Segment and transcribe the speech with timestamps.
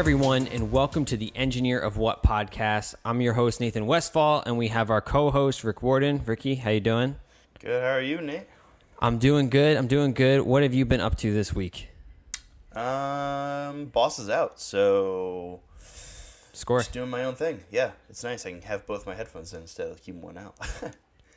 [0.00, 2.94] everyone, and welcome to the Engineer of What podcast.
[3.04, 6.22] I'm your host Nathan Westfall, and we have our co-host Rick Warden.
[6.24, 7.16] Ricky, how you doing?
[7.58, 7.82] Good.
[7.82, 8.46] How are you, Nate?
[9.00, 9.76] I'm doing good.
[9.76, 10.40] I'm doing good.
[10.40, 11.88] What have you been up to this week?
[12.72, 15.60] Um, boss is out, so
[16.54, 16.78] Score.
[16.78, 17.60] just doing my own thing.
[17.70, 18.46] Yeah, it's nice.
[18.46, 20.56] I can have both my headphones in instead of keeping one out.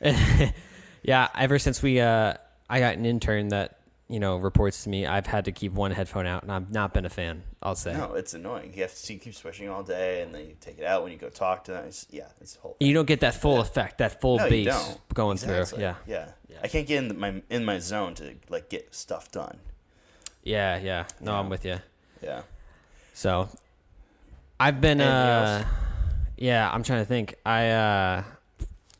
[1.02, 2.32] yeah, ever since we uh,
[2.70, 3.76] I got an intern that
[4.08, 6.92] you know reports to me, I've had to keep one headphone out, and I've not
[6.92, 7.42] been a fan.
[7.62, 7.94] I'll say.
[7.94, 8.72] no, it's annoying.
[8.74, 11.12] You have to see, keep switching all day, and then you take it out when
[11.12, 11.86] you go talk to them.
[11.86, 12.76] It's, yeah, it's a whole.
[12.80, 15.14] You don't get that full effect, that full no, bass don't.
[15.14, 15.64] going through.
[15.78, 15.94] Yeah.
[16.06, 16.58] yeah, Yeah.
[16.62, 19.58] I can't get in the, my in my zone to like get stuff done.
[20.42, 21.04] Yeah, yeah.
[21.20, 21.38] No, Yeah.
[21.38, 21.78] I'm with you.
[22.22, 22.42] Yeah.
[23.14, 23.48] So,
[24.60, 25.00] I've been.
[25.00, 25.66] Anything Uh, else?
[26.36, 27.36] yeah, I'm trying to think.
[27.46, 28.24] I uh,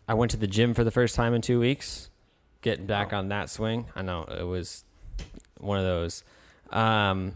[0.08, 2.08] I went to the gym for the first time in two weeks.
[2.62, 3.18] Getting back Oh.
[3.18, 3.86] on that swing.
[3.94, 4.84] I know it was
[5.64, 6.22] one of those.
[6.70, 7.34] Um,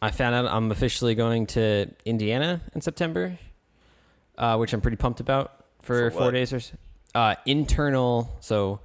[0.00, 3.38] I found out I'm officially going to Indiana in September,
[4.36, 6.30] uh, which I'm pretty pumped about for, For four what?
[6.34, 6.74] days or so.
[7.14, 8.80] Uh, internal, so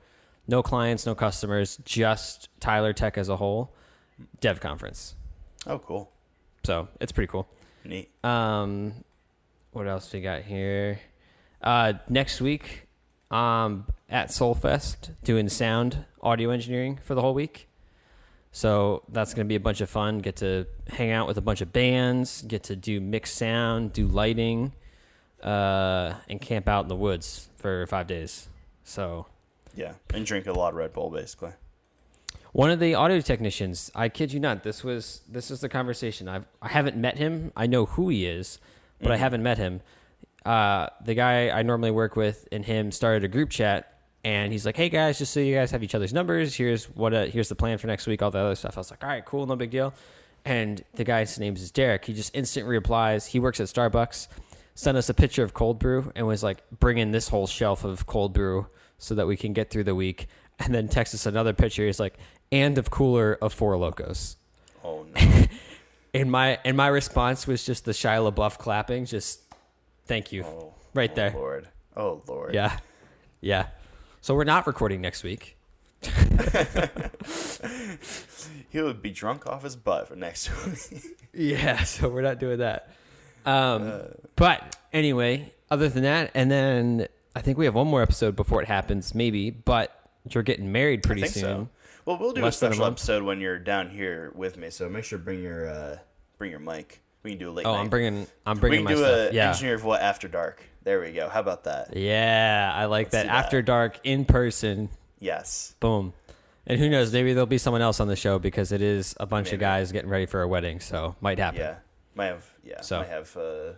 [0.47, 3.73] no clients, no customers, just Tyler Tech as a whole,
[4.41, 5.15] dev conference.
[5.65, 6.11] Oh, cool.
[6.63, 7.47] So it's pretty cool.
[7.85, 8.09] Neat.
[8.23, 8.93] Um,
[9.71, 10.99] what else we got here?
[11.61, 12.87] Uh, next week,
[13.31, 17.67] um, at Soulfest, doing sound audio engineering for the whole week.
[18.57, 20.17] So that's gonna be a bunch of fun.
[20.17, 22.41] Get to hang out with a bunch of bands.
[22.41, 24.73] Get to do mixed sound, do lighting,
[25.43, 28.49] uh, and camp out in the woods for five days.
[28.83, 29.27] So
[29.75, 31.51] Yeah, and drink a lot of Red Bull, basically.
[32.51, 36.27] One of the audio technicians, I kid you not, this was this is the conversation.
[36.27, 37.51] I've I haven't met him.
[37.55, 38.59] I know who he is,
[38.99, 39.81] but I haven't met him.
[40.43, 43.96] Uh, the guy I normally work with and him started a group chat,
[44.27, 47.13] and he's like, "Hey guys, just so you guys have each other's numbers, here's what
[47.13, 49.09] uh, here's the plan for next week, all the other stuff." I was like, "All
[49.09, 49.93] right, cool, no big deal."
[50.43, 52.03] And the guy's name is Derek.
[52.05, 53.25] He just instant replies.
[53.27, 54.27] He works at Starbucks.
[54.75, 57.85] Sent us a picture of cold brew and was like, "Bring in this whole shelf
[57.85, 60.27] of cold brew so that we can get through the week."
[60.59, 61.85] And then text us another picture.
[61.85, 62.17] He's like,
[62.51, 64.35] "And of cooler of Four Lokos."
[64.83, 65.45] Oh no.
[66.13, 69.05] And my and my response was just the Shia LaBeouf clapping.
[69.05, 69.41] Just
[70.05, 71.31] thank you, Oh, right oh, there.
[71.31, 71.67] Lord.
[71.95, 72.53] Oh Lord.
[72.53, 72.77] Yeah,
[73.41, 73.67] yeah.
[74.21, 75.57] So we're not recording next week.
[78.69, 80.49] He would be drunk off his butt for next
[80.91, 81.03] week.
[81.33, 82.89] Yeah, so we're not doing that.
[83.45, 84.03] Um,
[84.35, 88.61] but anyway, other than that, and then I think we have one more episode before
[88.61, 89.49] it happens, maybe.
[89.51, 89.97] But
[90.29, 91.41] you're getting married pretty soon.
[91.41, 91.69] so.
[92.05, 94.69] Well, we'll do Less a than a special episode when you're down here with me.
[94.69, 95.97] So make sure to bring your uh,
[96.37, 97.01] bring your mic.
[97.23, 97.79] We can do a late Oh, night.
[97.79, 99.31] I'm bringing I'm we bringing can my do stuff.
[99.31, 100.61] a Yeah, engineer of what after dark.
[100.87, 101.27] There we go.
[101.27, 101.97] How about that?
[101.97, 103.25] yeah, I like that.
[103.25, 104.87] After dark in person.
[105.19, 105.75] Yes.
[105.81, 106.13] Boom.
[106.65, 107.11] And who knows?
[107.11, 109.91] Maybe there'll be someone else on the show because it is a bunch of guys
[109.91, 111.59] getting ready for a wedding, so might happen.
[111.59, 111.75] Yeah.
[112.15, 112.49] Might have.
[112.63, 112.79] Yeah.
[112.79, 112.99] So.
[112.99, 113.35] Might have.
[113.35, 113.73] Uh,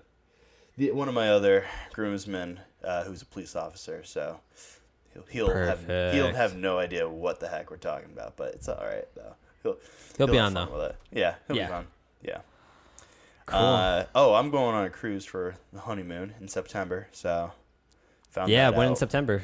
[0.78, 4.40] the, one of my other groomsmen, uh, who's a police officer, so
[5.12, 8.70] he'll he'll have he'll have no idea what the heck we're talking about, but it's
[8.70, 9.34] all right though.
[9.64, 9.78] He'll
[10.16, 10.94] He'll be on, though.
[11.12, 11.34] Yeah.
[11.48, 11.66] He'll Yeah.
[11.66, 11.88] be fun.
[12.22, 12.38] Yeah.
[13.50, 13.60] Cool.
[13.60, 17.08] Uh, oh, I'm going on a cruise for the honeymoon in September.
[17.12, 17.52] So,
[18.30, 18.96] found yeah, when in.
[18.96, 19.44] September?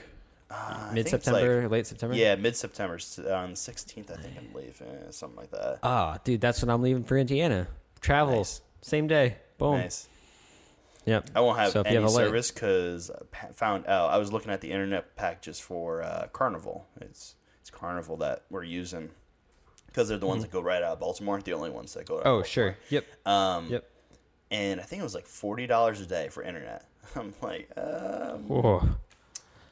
[0.51, 2.15] Uh, mid September, like- late September?
[2.15, 4.11] yeah, mid September on the 16th.
[4.11, 5.79] I think I'm leaving, something like that.
[5.81, 7.67] Oh, dude, that's when I'm leaving for Indiana.
[7.99, 8.89] Travels Nice.
[8.89, 9.37] Same day.
[9.57, 9.77] Boom.
[9.79, 10.07] Nice.
[11.05, 11.31] Yep.
[11.35, 14.61] I won't have So any have service because I found out I was looking at
[14.61, 16.85] the internet packages for uh, Carnival.
[17.01, 19.09] It's it's Carnival that we're using
[19.87, 21.39] because they're the ones that go right out of Baltimore.
[21.41, 22.15] The only ones that go.
[22.17, 22.29] Out of Mm-hmm.
[22.29, 22.45] Oh, Baltimore.
[22.45, 22.77] sure.
[22.89, 23.05] Yep.
[23.27, 23.89] Um, Yep.
[24.51, 26.85] And I think it was like forty dollars a day for internet.
[27.15, 28.87] I'm like, um, Whoa.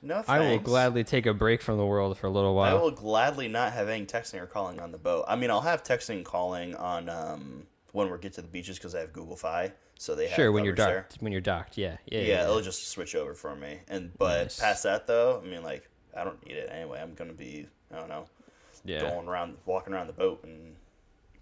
[0.02, 0.16] no.
[0.16, 0.30] Thanks.
[0.30, 2.78] I will gladly take a break from the world for a little while.
[2.78, 5.26] I will gladly not have any texting or calling on the boat.
[5.28, 8.78] I mean, I'll have texting and calling on um, when we get to the beaches
[8.78, 11.02] because I have Google Fi, so they have Sure, when you're coverage there.
[11.10, 11.22] docked.
[11.22, 12.44] When you're docked, yeah, yeah, Yeah, yeah.
[12.44, 13.80] it'll just switch over for me.
[13.88, 14.60] And but Nice.
[14.60, 17.00] past that though, I mean, like I don't need it anyway.
[17.02, 18.26] I'm gonna be I don't know
[18.86, 19.02] yeah.
[19.02, 20.76] going around, walking around the boat, and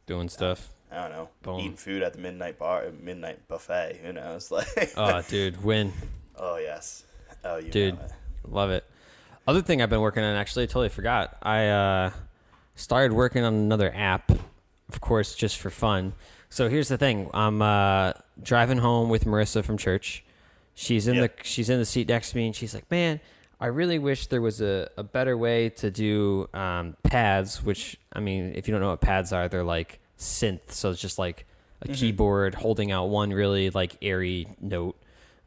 [0.06, 0.69] Doing stuff.
[0.91, 1.59] I don't know Boom.
[1.59, 4.01] eating food at the midnight bar, midnight buffet.
[4.05, 4.67] You know, it's like
[4.97, 5.93] Oh, dude, win,
[6.38, 7.03] oh yes,
[7.45, 8.11] oh you dude, it.
[8.47, 8.83] love it.
[9.47, 11.38] Other thing I've been working on, actually, I totally forgot.
[11.41, 12.11] I uh,
[12.75, 14.29] started working on another app,
[14.89, 16.13] of course, just for fun.
[16.49, 18.13] So here's the thing: I'm uh,
[18.44, 20.23] driving home with Marissa from church.
[20.73, 21.37] She's in Yep.
[21.37, 23.19] the she's in the seat next to me, and she's like, "Man,
[23.61, 28.19] I really wish there was a, a better way to do um, pads." Which I
[28.19, 31.45] mean, if you don't know what pads are, they're like synth, so it's just like
[31.81, 34.95] a keyboard holding out one really like airy note.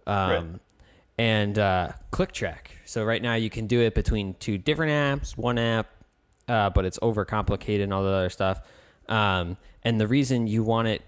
[0.06, 0.44] Um, Right.
[1.16, 2.72] and uh, click track.
[2.84, 4.92] So right now you can do it between two different
[5.22, 5.86] apps, one app,
[6.48, 8.60] uh, but it's overcomplicated and all the other stuff.
[9.08, 11.02] Um, and the reason you want it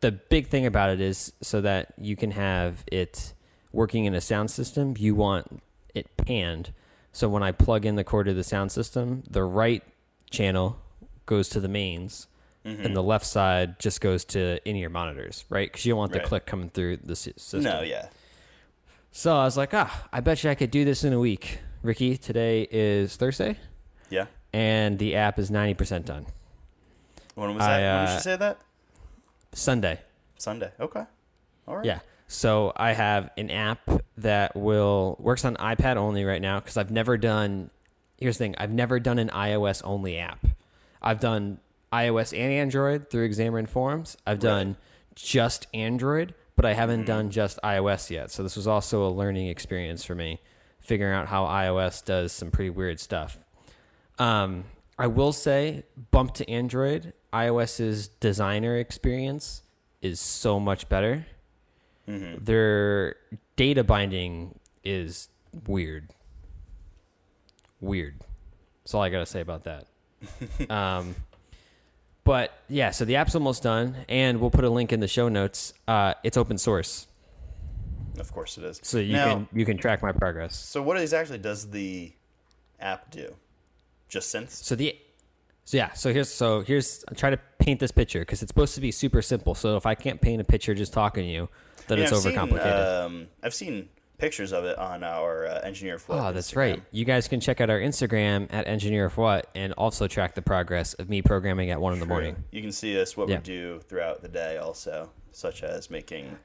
[0.00, 3.34] the big thing about it is so that you can have it
[3.72, 5.62] working in a sound system, you want
[5.94, 6.72] it panned.
[7.12, 9.82] So when I plug in the cord to the sound system, the right
[10.30, 10.78] channel
[11.26, 12.26] goes to the mains,
[12.64, 12.86] Mm-hmm.
[12.86, 15.70] and the left side just goes to in ear monitors, right?
[15.70, 16.28] Because you don't want the Right.
[16.28, 17.62] click coming through the sy- system.
[17.62, 18.08] No, yeah.
[19.12, 21.58] So I was like, ah, I bet you I could do this in a week.
[21.82, 23.58] Ricky, today is Thursday,
[24.08, 24.26] Yeah.
[24.54, 26.24] and the app is 90% done.
[27.34, 27.96] When was I, that?
[27.98, 28.58] when did uh, you say that?
[29.52, 30.00] Sunday.
[30.38, 30.70] Sunday.
[30.80, 31.04] Okay.
[31.68, 31.84] All right.
[31.84, 31.98] Yeah.
[32.28, 33.80] So I have an app
[34.16, 37.70] that will works on iPad only right now because I've never done.
[38.18, 40.44] Here's the thing: I've never done an iOS only app.
[41.02, 41.58] I've done
[41.94, 44.16] iOS and Android through Xamarin Forms.
[44.26, 44.76] I've done
[45.14, 48.30] just Android, but I haven't done just iOS yet.
[48.30, 50.40] So this was also a learning experience for me,
[50.80, 53.38] figuring out how iOS does some pretty weird stuff.
[54.18, 54.64] Um,
[54.98, 59.62] I will say, bump to Android, iOS's designer experience
[60.02, 61.26] is so much better.
[62.06, 63.16] Their
[63.56, 65.28] data binding is
[65.66, 66.10] weird.
[67.80, 68.20] Weird.
[68.82, 69.86] That's all I got to say about that.
[70.70, 71.14] um,
[72.24, 75.28] but yeah, so the app's almost done, and we'll put a link in the show
[75.28, 75.74] notes.
[75.86, 77.06] Uh, it's open source,
[78.18, 78.80] Of course it is.
[78.82, 80.56] so you now, can you can track my progress.
[80.56, 82.12] So what exactly does the
[82.80, 83.34] app do?
[84.08, 84.50] Just synths?
[84.64, 84.96] So the
[85.64, 88.74] so yeah, so here's so here's I try to paint this picture because it's supposed
[88.74, 89.54] to be super simple.
[89.54, 91.48] So if I can't paint a picture just talking to you,
[91.88, 93.04] then it's I've seen, overcomplicated.
[93.06, 93.88] um, I've seen
[94.18, 96.18] pictures of it on our uh, engineer flow.
[96.28, 96.82] Oh, that's right.
[96.92, 100.42] You guys can check out our Instagram at Engineer of What and also track the
[100.42, 102.36] progress of me programming at one in the morning.
[102.50, 103.36] You can see us what Yeah.
[103.36, 106.36] we do throughout the day, also, such as making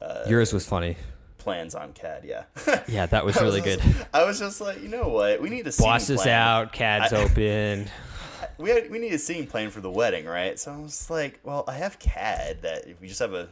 [0.00, 0.96] uh, Yours was funny.
[1.38, 2.24] plans on CAD.
[2.24, 2.44] Yeah,
[2.88, 4.06] Yeah, that was really just- good.
[4.14, 5.40] I was just like, you know what?
[5.40, 7.90] We need a Boss is out, CAD's I- open.
[8.58, 10.58] We had, we need a scene plan for the wedding, right?
[10.58, 12.62] So I was like, well, I have CAD.
[12.62, 13.48] That if we just have a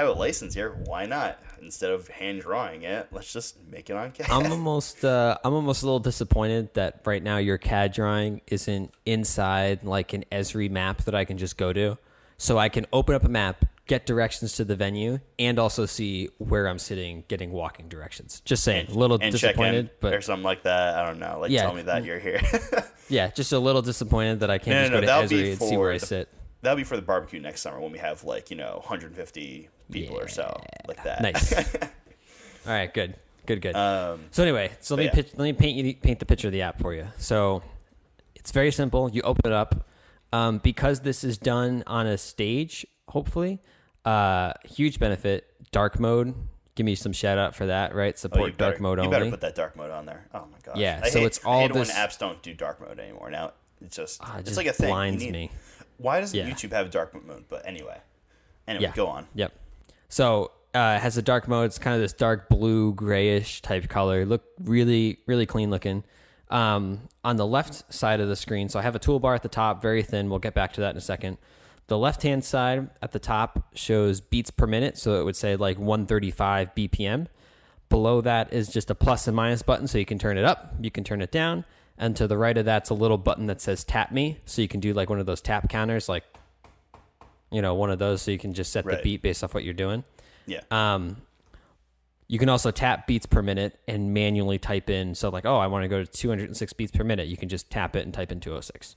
[0.00, 1.38] have a license here, why not?
[1.62, 4.26] Instead of hand drawing it, let's just make it on CAD.
[4.30, 8.92] I'm almost uh, I'm almost a little disappointed that right now your CAD drawing isn't
[9.06, 11.98] inside like an Esri map that I can just go to,
[12.38, 16.30] so I can open up a map, get directions to the venue, and also see
[16.38, 18.40] where I'm sitting, getting walking directions.
[18.44, 20.94] Just saying, a little disappointed, but or something like that.
[20.94, 21.38] I don't know.
[21.40, 21.62] Like Yeah.
[21.62, 22.40] tell me that you're here.
[23.10, 25.50] yeah, just a little disappointed that I can't No, just no, go no, to Esri
[25.52, 26.28] and see where I sit.
[26.62, 30.18] That'll be for the barbecue next summer when we have like you know 150 people
[30.18, 31.22] or so like that.
[31.22, 31.52] Nice.
[32.66, 33.14] All right, good,
[33.46, 33.74] good, good.
[33.74, 35.12] um, So anyway, so let me yeah.
[35.12, 37.06] pitch, let me paint you paint the picture of the app for you.
[37.18, 37.62] So
[38.34, 39.10] it's very simple.
[39.10, 39.86] You open it up
[40.32, 42.86] um, because this is done on a stage.
[43.08, 43.60] Hopefully,
[44.04, 45.46] uh, huge benefit.
[45.72, 46.34] Dark mode.
[46.76, 47.94] Give me some shout out for that.
[47.94, 49.16] Right, oh, support you better, dark mode you only.
[49.16, 50.26] You better put that dark mode on there.
[50.32, 50.76] Oh my gosh.
[50.78, 52.80] Yeah, I so hate, it's I all hate it this- when apps don't do dark
[52.80, 53.30] mode anymore.
[53.30, 53.52] Now
[53.82, 54.88] it's just Ah, it it's just like a thing.
[54.88, 55.50] Blinds need- me.
[55.98, 56.48] Why doesn't Yeah.
[56.48, 57.44] YouTube have dark mode?
[57.48, 57.98] But anyway,
[58.66, 58.92] anyway, Yeah.
[58.94, 59.26] go on.
[59.34, 59.52] Yep.
[60.10, 61.66] So uh, it has a dark mode.
[61.66, 64.26] It's kind of this dark blue, grayish type color.
[64.26, 66.04] Look really, really clean looking.
[66.50, 69.48] Um, on the left side of the screen, so I have a toolbar at the
[69.48, 70.28] top, very thin.
[70.28, 71.38] We'll get back to that in a second.
[71.86, 75.54] The left hand side at the top shows beats per minute, so it would say
[75.54, 77.28] like 135 BPM.
[77.88, 80.74] Below that is just a plus and minus button, so you can turn it up,
[80.80, 81.64] you can turn it down.
[81.98, 84.68] And to the right of that's a little button that says tap me, so you
[84.68, 86.24] can do like one of those tap counters, like
[87.50, 89.64] you know, one of those, so you can just set the beat based off what
[89.64, 90.04] you're doing.
[90.46, 90.60] Yeah.
[90.70, 91.16] Um,
[92.30, 95.16] you can also tap beats per minute and manually type in.
[95.16, 97.26] So, like, oh, I want to go to 206 beats per minute.
[97.26, 98.94] You can just tap it and type in 206.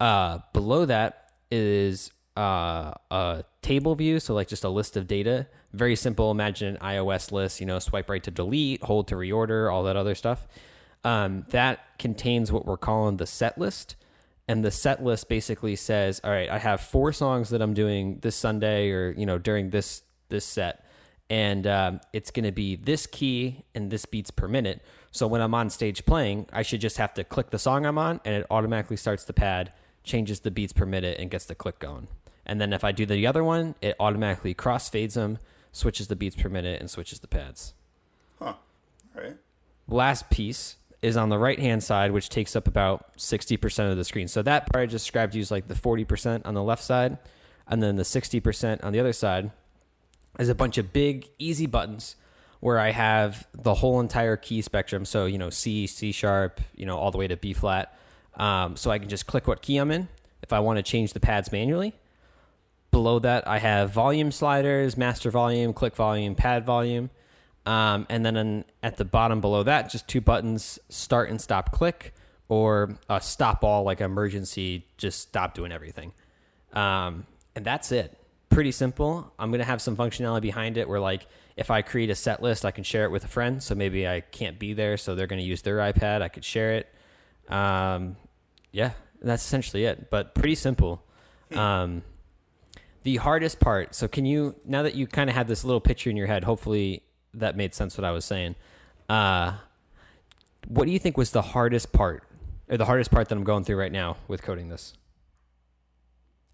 [0.00, 4.20] Uh, below that is uh, a table view.
[4.20, 5.46] So, like, just a list of data.
[5.72, 6.30] Very simple.
[6.30, 9.96] Imagine an iOS list, you know, swipe right to delete, hold to reorder, all that
[9.96, 10.46] other stuff.
[11.04, 13.96] Um, that contains what we're calling the set list.
[14.46, 18.18] And the set list basically says, all right, I have four songs that I'm doing
[18.20, 20.84] this Sunday or, you know, during this this set
[21.30, 24.82] and um, it's going to be this key and this beats per minute.
[25.10, 27.98] So when I'm on stage playing, I should just have to click the song I'm
[27.98, 29.72] on, and it automatically starts the pad,
[30.02, 32.08] changes the beats per minute, and gets the click going.
[32.44, 35.38] And then if I do the other one, it automatically crossfades them,
[35.72, 37.74] switches the beats per minute, and switches the pads.
[38.38, 38.54] Huh.
[39.16, 39.36] All right.
[39.88, 44.04] Last piece is on the right hand side, which takes up about 60% of the
[44.04, 44.26] screen.
[44.26, 46.82] So that part I just described to you is like the 40% on the left
[46.82, 47.18] side,
[47.68, 49.50] and then the 60% on the other side
[50.38, 52.16] is a bunch of big, easy buttons
[52.60, 55.04] where I have the whole entire key spectrum.
[55.04, 57.96] So, you know, C, C sharp, you know, all the way to B flat.
[58.36, 60.08] Um, so I can just click what key I'm in
[60.42, 61.94] if I want to change the pads manually.
[62.90, 67.10] Below that, I have volume sliders, master volume, click volume, pad volume.
[67.66, 71.72] Um, and then in, at the bottom below that, just two buttons start and stop
[71.72, 72.12] click,
[72.48, 76.12] or uh, stop all like emergency, just stop doing everything.
[76.74, 78.18] Um, and that's it.
[78.54, 79.32] pretty simple.
[79.38, 82.64] I'm gonna have some functionality behind it where like if I create a set list,
[82.64, 83.62] I can share it with a friend.
[83.62, 86.22] So maybe I can't be there, so they're gonna use their iPad.
[86.22, 86.88] I could share it.
[87.52, 88.16] Um,
[88.72, 90.10] yeah, that's essentially it.
[90.10, 91.02] But pretty simple.
[91.54, 92.02] Um,
[93.04, 93.94] the hardest part.
[93.94, 96.44] So can you now that you kind of have this little picture in your head?
[96.44, 97.02] Hopefully
[97.34, 98.54] that made sense what I was saying.
[99.08, 99.54] Uh,
[100.68, 102.24] what do you think was the hardest part,
[102.68, 104.94] or the hardest part that I'm going through right now with coding this?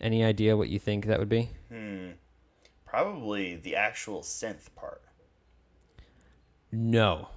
[0.00, 1.50] Any idea what you think that would be?
[1.70, 2.10] Hmm.
[2.86, 5.02] Probably the actual synth part.
[6.72, 7.28] No.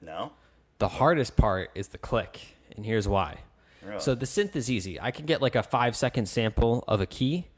[0.00, 0.32] No?
[0.78, 3.38] The hardest part is the click, and here's why.
[3.84, 4.00] Really?
[4.00, 5.00] So the synth is easy.
[5.00, 7.48] I can get like a five second sample of a key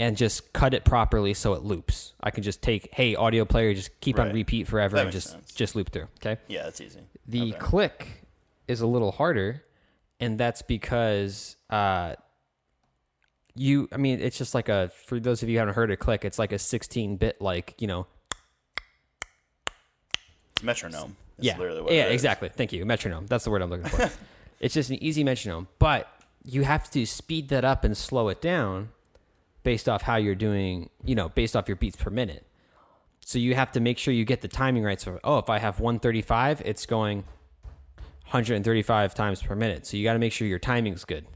[0.00, 2.14] and just cut it properly so it loops.
[2.22, 5.28] I can just take, hey, audio player, just keep on repeat forever That and just
[5.28, 5.52] sense.
[5.52, 6.08] just loop through.
[6.24, 6.40] Okay.
[6.48, 7.00] yeah, that's easy.
[7.28, 7.58] The Okay.
[7.58, 8.26] click
[8.66, 9.62] is a little harder,
[10.18, 12.14] and that's because uh,
[13.54, 13.88] you.
[13.92, 14.90] I mean, it's just like a.
[15.06, 17.74] For those of you who haven't heard a click, it's like a 16 bit, like
[17.78, 18.06] you know.
[20.52, 21.16] It's metronome.
[21.36, 21.58] That's yeah.
[21.58, 22.04] literally what yeah.
[22.04, 22.14] it is.
[22.14, 22.48] Exactly.
[22.48, 22.86] Thank you.
[22.86, 23.26] Metronome.
[23.26, 24.10] That's the word I'm looking for.
[24.60, 26.08] it's just an easy metronome, but
[26.44, 28.88] you have to speed that up and slow it down
[29.62, 30.90] based off how you're doing.
[31.04, 32.46] You know, based off your beats per minute.
[33.24, 35.00] So you have to make sure you get the timing right.
[35.00, 37.24] So, oh, if I have 135, it's going
[38.24, 39.86] 135 times per minute.
[39.86, 41.26] So you got to make sure your timing's good.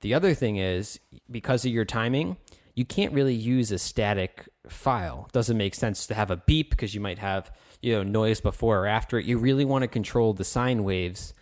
[0.00, 2.36] The other thing is because of your timing,
[2.74, 5.26] you can't really use a static file.
[5.28, 8.40] It doesn't make sense to have a beep because you might have, you know, noise
[8.40, 9.24] before or after it.
[9.24, 11.32] You really want to control the sine waves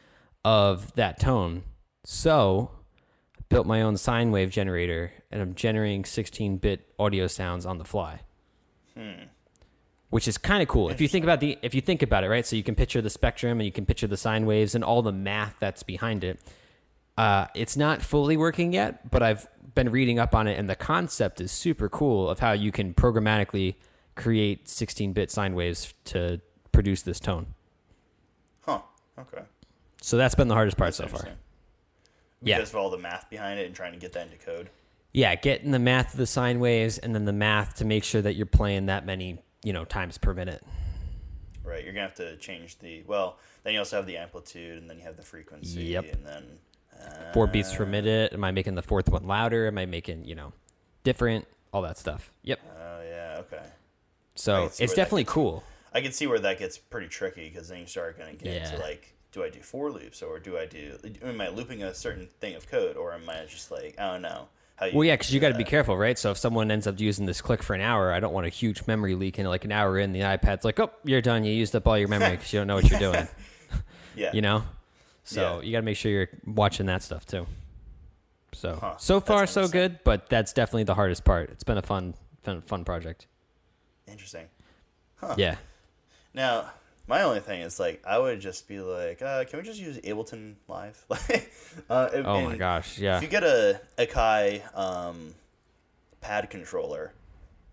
[0.44, 1.64] of that tone.
[2.04, 2.70] So,
[3.38, 7.84] I built my own sine wave generator and I'm generating 16-bit audio sounds on the
[7.84, 8.20] fly
[10.12, 10.90] which is kind of cool.
[10.90, 12.46] If you think about the if you think about it, right?
[12.46, 15.00] So you can picture the spectrum and you can picture the sine waves and all
[15.00, 16.38] the math that's behind it.
[17.16, 20.76] Uh, it's not fully working yet, but I've been reading up on it, and the
[20.76, 23.76] concept is super cool of how you can programmatically
[24.14, 27.46] create 16-bit sine waves to produce this tone.
[28.66, 28.80] Huh.
[29.18, 29.42] Okay.
[30.02, 31.20] So that's been the hardest part That's so far.
[31.20, 31.38] interesting.
[32.42, 32.58] Yeah.
[32.58, 34.68] Because of all the math behind it and trying to get that into code.
[35.12, 38.22] Yeah, getting the math of the sine waves and then the math to make sure
[38.22, 40.62] that you're playing that many, you know, times per minute.
[41.64, 41.84] Right.
[41.84, 43.38] You're gonna have to change the well.
[43.62, 46.12] Then you also have the amplitude, and then you have the frequency, Yep.
[46.14, 46.44] and then
[47.00, 48.32] uh, Four beats per minute.
[48.32, 49.66] Am I making the fourth one louder?
[49.68, 50.52] Am I making, you know,
[51.04, 51.46] different?
[51.72, 52.32] All that stuff.
[52.42, 52.60] Yep.
[52.78, 53.36] Oh yeah.
[53.40, 53.62] Okay.
[54.34, 55.62] So it's definitely gets- cool.
[55.94, 58.54] I can see where that gets pretty tricky because then you start going to get
[58.54, 58.70] Yeah.
[58.72, 60.96] into like, do I do four loops or do I do?
[61.22, 64.48] Am I looping a certain thing of code or am I just like, oh know
[64.82, 64.96] how you?
[64.98, 66.18] Well, yeah, because you got to be uh, careful, right?
[66.18, 68.50] So if someone ends up using this click for an hour, I don't want a
[68.50, 71.44] huge memory leak, and like an hour in, the iPad's like, "Oh, you're done.
[71.44, 73.28] You used up all your memory because you don't know what you're doing."
[74.14, 74.30] Yeah.
[74.34, 74.64] you know.
[75.24, 75.66] So Yeah.
[75.66, 77.46] you got to make sure you're watching that stuff too.
[78.52, 81.48] So Huh, so far so good, but that's definitely the hardest part.
[81.48, 82.12] It's been a fun
[82.42, 83.26] fun, fun project.
[84.06, 84.46] Interesting.
[85.16, 85.34] Huh.
[85.38, 85.56] Yeah.
[86.34, 86.70] Now,
[87.12, 89.98] my only thing is like, I would just be like, uh, can we just use
[89.98, 91.04] Ableton Live?
[91.90, 92.98] Uh, and- Oh my gosh.
[92.98, 93.16] Yeah.
[93.18, 95.34] If you get a Akai um,
[96.22, 97.12] pad controller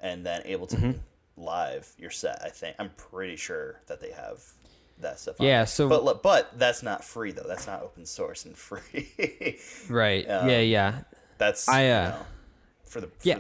[0.01, 0.99] and then Ableton Mm-hmm.
[1.43, 2.41] Live, you're set.
[2.43, 4.43] I think I'm pretty sure that they have
[4.99, 5.37] that stuff.
[5.39, 7.47] Yeah, so- but but that's not free though.
[7.47, 9.57] That's not open source and free.
[9.89, 10.29] Right.
[10.29, 10.59] Um, yeah.
[10.59, 10.99] Yeah.
[11.37, 12.25] that's I, you uh, know,
[12.83, 13.39] for the for yeah.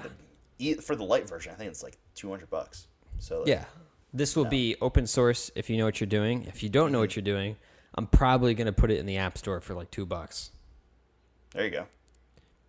[0.59, 1.51] the for the light version.
[1.51, 2.87] I think it's like two hundred bucks.
[3.19, 3.65] So like, Yeah.
[4.13, 6.45] This will be open source if you know what you're doing.
[6.45, 7.25] If you don't know what mm-hmm.
[7.25, 7.55] you're doing,
[7.95, 10.51] I'm probably going to put it in the App Store for like two bucks
[11.53, 11.85] there you go.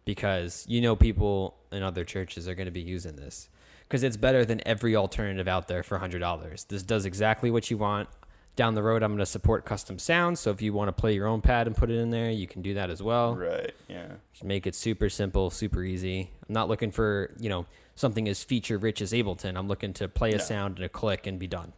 [0.05, 3.49] because you know people in other churches are going to be using this
[3.87, 6.67] because it's better than every alternative out there for $100.
[6.69, 8.09] This does exactly what you want.
[8.57, 10.41] Down the road, I'm going to support custom sounds.
[10.41, 12.47] So if you want to play your own pad and put it in there, you
[12.47, 13.35] can do that as well.
[13.35, 13.73] Right.
[13.89, 14.09] Yeah.
[14.33, 16.31] Just make it super simple, super easy.
[16.49, 19.57] I'm not looking for, you know, something as feature rich as Ableton.
[19.57, 20.43] I'm looking to play a No.
[20.43, 21.73] sound and a click and be done.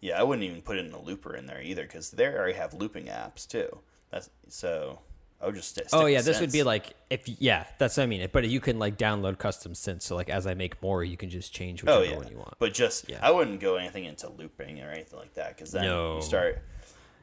[0.00, 2.74] Yeah, I wouldn't even put in a looper in there either because they already have
[2.74, 3.80] looping apps too.
[4.10, 5.00] That's so.
[5.40, 7.96] I would just st- oh, stick Oh yeah, this would be like if yeah, that's
[7.96, 8.26] what I mean.
[8.32, 10.02] But you can like download custom synths.
[10.02, 12.28] So like as I make more, you can just change oh, whichever Oh yeah, one
[12.32, 12.54] you want.
[12.58, 13.18] but just Yeah.
[13.22, 16.16] I wouldn't go anything into looping or anything like that because then No.
[16.16, 16.62] you start.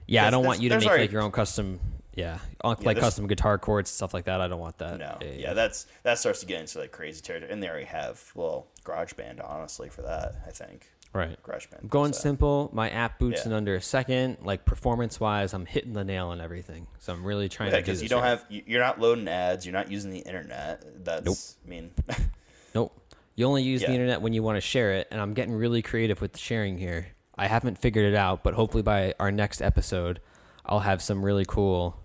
[0.06, 1.80] Yeah, I don't want you to make already- like your own custom.
[2.16, 4.40] Yeah, like there's- custom guitar chords stuff like that.
[4.40, 5.00] I don't want that.
[5.00, 8.22] No, yeah, that's that starts to get into like crazy territory, and they already have
[8.36, 10.36] well GarageBand honestly for that.
[10.46, 11.38] I think right.
[11.44, 11.82] GarageBand.
[11.84, 12.20] I'm going so.
[12.22, 12.70] simple.
[12.74, 13.52] My app boots Yeah.
[13.52, 14.38] in under a second.
[14.42, 16.88] Like performance wise, I'm hitting the nail on everything.
[17.00, 18.30] So I'm really trying Yeah, to do because this you don't right.
[18.30, 20.84] have you- you're not loading ads, you're not using the internet.
[21.06, 21.38] That's Nope.
[21.66, 21.92] I mean,
[22.76, 23.00] Nope.
[23.36, 25.82] You only use the internet when you want to share it, and I'm getting really
[25.82, 27.08] creative with the sharing here.
[27.36, 30.20] I haven't figured it out, but hopefully by our next episode,
[30.66, 32.00] I'll have some really cool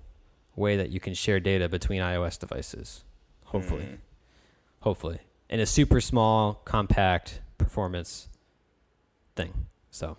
[0.56, 3.04] way that you can share data between iOS devices.
[3.44, 3.84] Hopefully.
[3.84, 3.94] Hmm.
[4.80, 5.18] Hopefully.
[5.50, 8.28] in a super small, compact performance
[9.38, 9.54] thing.
[9.90, 10.16] So,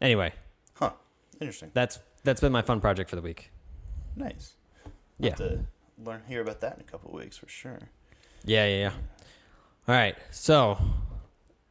[0.00, 0.32] anyway,
[0.74, 0.92] Huh.
[1.40, 1.70] Interesting.
[1.74, 3.50] that's that's been my fun project for the week.
[4.14, 4.54] Nice.
[5.18, 5.30] Yeah.
[5.30, 5.60] Have to
[6.04, 7.80] learn hear about that in a couple of weeks for sure.
[8.44, 8.92] Yeah, yeah, yeah.
[9.88, 10.16] All right.
[10.30, 10.78] So,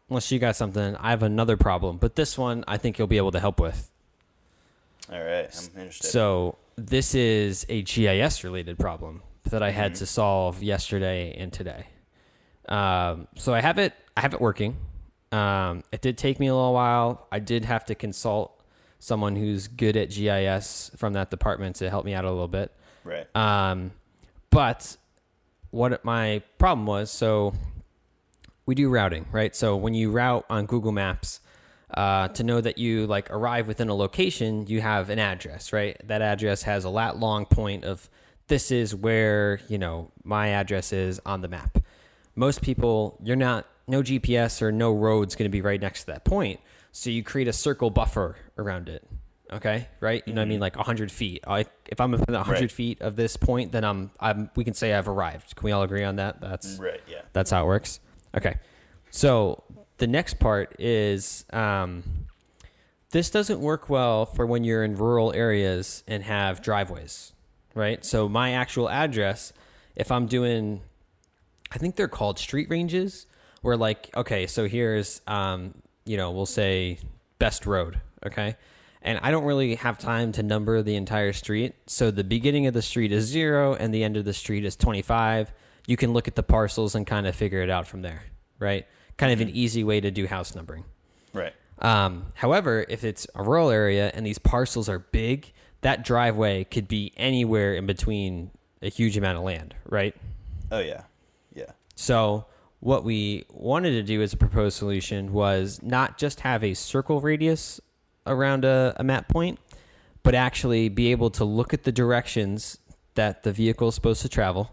[0.10, 3.18] unless you got something, I have another problem, but this one I think you'll be
[3.18, 3.90] able to help with.
[5.12, 5.50] All right.
[5.76, 6.08] I'm interested.
[6.08, 11.86] So, this is a GIS related problem that I had to solve yesterday and today.
[12.68, 13.94] Um, so I have it.
[14.18, 14.76] I have it working.
[15.36, 17.28] Um, it did take me a little while.
[17.32, 18.64] I did have to consult
[19.00, 22.72] someone who's good at GIS from that department to help me out a little bit.
[23.04, 23.28] right.
[23.36, 23.92] Um,
[24.50, 24.96] but
[25.72, 27.54] what my problem was, so
[28.66, 29.54] we do routing, right?
[29.54, 31.42] So when you route on Google Maps,
[31.94, 36.00] uh, to know that you like arrive within a location, you have an address, right?
[36.08, 38.10] That address has a lat long point of
[38.48, 41.78] this is where you know my address is on the map.
[42.36, 46.06] Most people, you're not no GPS or no roads going to be right next to
[46.08, 46.60] that point,
[46.92, 49.04] so you create a circle buffer around it.
[49.54, 50.24] Okay, right?
[50.26, 50.60] You know what I mean?
[50.60, 51.44] Like 100 feet.
[51.48, 52.72] I, if I'm within 100 Right.
[52.72, 54.50] feet of this point, then I'm, I'm.
[54.56, 55.56] We can say I've arrived.
[55.56, 56.42] Can we all agree on that?
[56.42, 57.00] That's right.
[57.08, 57.22] Yeah.
[57.32, 58.00] that's how it works.
[58.36, 58.58] Okay.
[59.12, 59.64] So
[59.98, 62.04] the next part is um,
[63.12, 67.32] this doesn't work well for when you're in rural areas and have driveways,
[67.76, 68.04] right?
[68.04, 69.54] So my actual address,
[69.96, 70.82] if I'm doing,
[71.72, 73.28] I think they're called street ranges,
[73.66, 75.74] where like, okay, so here's, um,
[76.06, 77.00] you know, we'll say
[77.40, 78.58] Best Road, okay?
[79.02, 81.74] And I don't really have time to number the entire street.
[81.88, 84.76] So the beginning of the street is zero and the end of the street is
[84.76, 85.52] 25.
[85.88, 88.24] You can look at the parcels and kind of figure it out from there,
[88.60, 88.86] right?
[89.18, 90.86] Kind of an easy way to do house numbering.
[91.34, 91.54] Right.
[91.80, 96.88] Um, however, if it's a rural area and these parcels are big, that driveway could
[96.88, 98.52] be anywhere in between
[98.84, 100.16] a huge amount of land, right?
[100.72, 101.02] Oh yeah.
[101.56, 101.72] Yeah.
[101.96, 102.46] So,
[102.80, 107.22] what we wanted to do as a proposed solution was not just have a circle
[107.22, 107.82] radius
[108.28, 109.60] around a, a map point,
[110.24, 112.80] but actually be able to look at the directions
[113.16, 114.72] that the vehicle is supposed to travel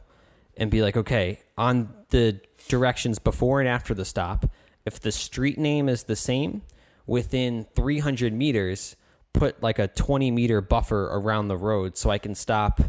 [0.57, 4.47] and be like, okay, on the directions before and after the stop,
[4.85, 6.63] if the street name is the same,
[7.07, 8.97] within 300 meters,
[9.33, 12.81] put like a 20 meter buffer around the road so I can stop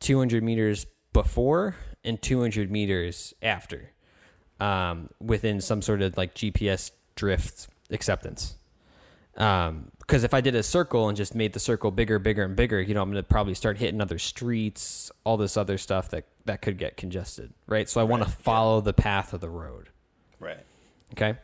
[0.00, 3.92] 200 meters before and 200 meters after
[4.60, 8.56] um, within some sort of like GPS drift acceptance.
[9.36, 12.56] Um Because if I did a circle and just made the circle bigger, bigger, and
[12.56, 16.08] bigger, you know, I'm going to probably start hitting other streets, all this other stuff
[16.10, 17.88] that that could get congested, right?
[17.88, 18.42] So I want to Right, yeah.
[18.44, 19.88] follow the path of the road.
[20.40, 20.60] Right.
[21.12, 21.36] Okay.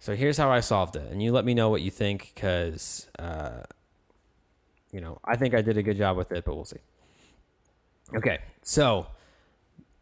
[0.00, 3.08] So here's how I solved it, and you let me know what you think, because
[3.18, 3.62] uh,
[4.92, 6.80] you know I think I did a good job with it, but we'll see.
[8.14, 9.06] Okay, so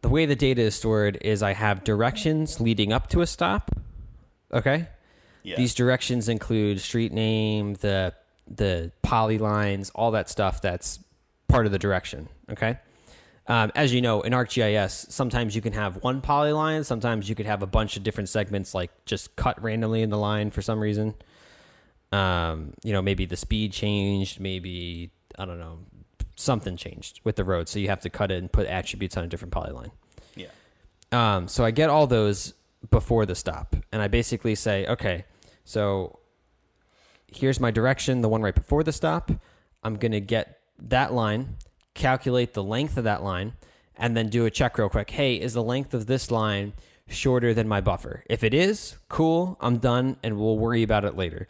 [0.07, 3.73] the way the data is stored is I have directions leading up to a stop.
[4.53, 4.87] Okay,
[5.43, 5.57] Yeah.
[5.57, 8.15] these directions include street name, the
[8.47, 11.01] the polylines, all that stuff that's
[11.49, 12.29] part of the direction.
[12.49, 12.79] Okay.
[13.49, 17.47] Um, as you know, in ArcGIS, sometimes you can have one polyline, sometimes you could
[17.47, 20.79] have a bunch of different segments, like just cut randomly in the line for some
[20.79, 21.15] reason.
[22.13, 25.79] Um, you know, maybe the speed changed, maybe I don't know,
[26.37, 29.25] something changed with the road, so you have to cut it and put attributes on
[29.25, 29.91] a different polyline.
[30.37, 30.47] yeah.
[31.11, 32.55] Um, so I get all those
[32.91, 35.25] before the stop, and I basically say, okay,
[35.65, 36.21] so
[37.27, 39.31] here's my direction, the one right before the stop.
[39.83, 41.57] I'm gonna get that line,
[41.95, 43.55] calculate the length of that line,
[43.97, 45.11] and then do a check real quick.
[45.11, 46.75] Hey, is the length of this line
[47.09, 48.25] shorter than my buffer?
[48.29, 51.49] If it is, cool, I'm done, and we'll worry about it later.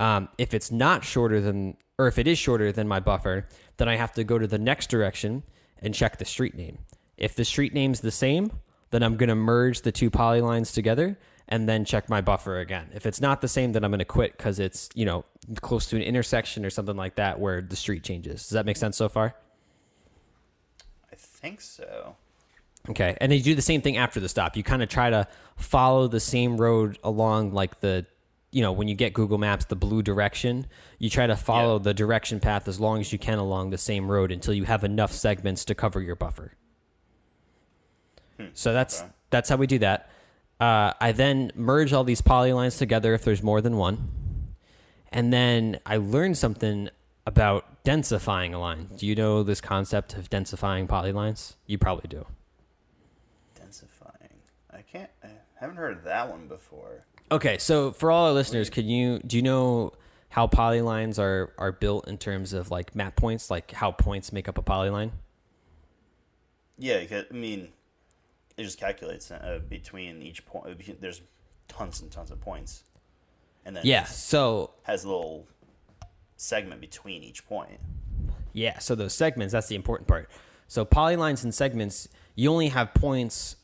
[0.00, 3.88] Um, if it's not shorter than, or if it is shorter than my buffer, then
[3.88, 5.42] I have to go to the next direction
[5.80, 6.78] and check the street name.
[7.16, 8.52] If the street name's the same,
[8.90, 12.88] then I'm going to merge the two polylines together and then check my buffer again.
[12.94, 15.24] If it's not the same, then I'm going to quit because it's, you know,
[15.60, 18.42] close to an intersection or something like that where the street changes.
[18.42, 19.34] Does that make sense so far?
[21.12, 22.16] I think so.
[22.88, 23.16] Okay.
[23.20, 24.56] And then you do the same thing after the stop.
[24.56, 28.06] You kind of try to follow the same road along like the
[28.54, 30.68] you know, when you get Google Maps the blue direction,
[31.00, 31.82] you try to follow Yeah.
[31.82, 34.84] the direction path as long as you can along the same road until you have
[34.84, 36.52] enough segments to cover your buffer.
[38.52, 39.10] So that's okay.
[39.30, 40.08] that's how we do that.
[40.60, 44.08] Uh, I then merge all these polylines together if there's more than one,
[45.12, 46.90] and then I learned something
[47.26, 48.88] about densifying a line.
[48.96, 51.54] Do you know this concept of densifying polylines?
[51.66, 52.24] You probably do.
[53.60, 54.38] Densifying.
[54.70, 55.10] I can't.
[55.24, 57.04] I haven't heard of that one before.
[57.34, 59.92] Okay, so for all our listeners, can you do you know
[60.28, 64.48] how polylines are are built in terms of like map points, like how points make
[64.48, 65.10] up a polyline?
[66.78, 67.70] Yeah, I mean,
[68.56, 71.00] it just calculates uh, between each point.
[71.00, 71.22] There's
[71.66, 72.84] tons and tons of points,
[73.64, 74.04] and then Yeah.
[74.04, 75.48] So has a little
[76.36, 77.80] segment between each point.
[78.52, 80.30] Yeah, so those segments, that's the important part.
[80.68, 83.56] So polylines and segments, you only have points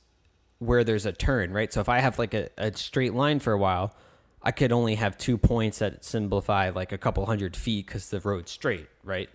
[0.61, 1.73] where there's a turn, right?
[1.73, 3.95] So if I have like a, a straight line for a while,
[4.43, 8.21] I could only have two points that simplify like a couple hundred feet because the
[8.21, 9.29] road's straight, right?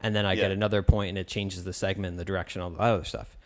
[0.00, 2.70] And then I get another point and it changes the segment and the direction, all
[2.70, 3.36] the other stuff.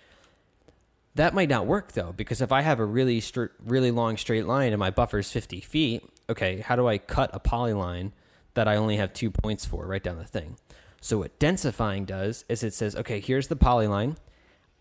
[1.14, 4.46] That might not work though, because if I have a really str- really long straight
[4.46, 8.12] line and my buffer is 50 feet, okay, how do I cut a polyline
[8.54, 10.56] that I only have two points for right down the thing?
[11.00, 14.16] So what densifying does is it says, okay, here's the polyline.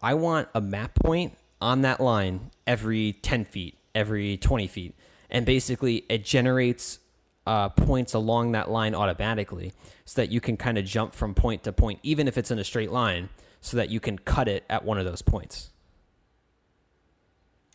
[0.02, 4.96] I want a map point on that line every 10 feet, every 20 feet.
[5.30, 7.00] And basically, it generates
[7.46, 9.74] uh, points along that line automatically
[10.06, 12.60] so that you can kind of jump from point to point, even if it's in
[12.60, 13.30] a straight line,
[13.62, 15.70] so that you can cut it at one of those points.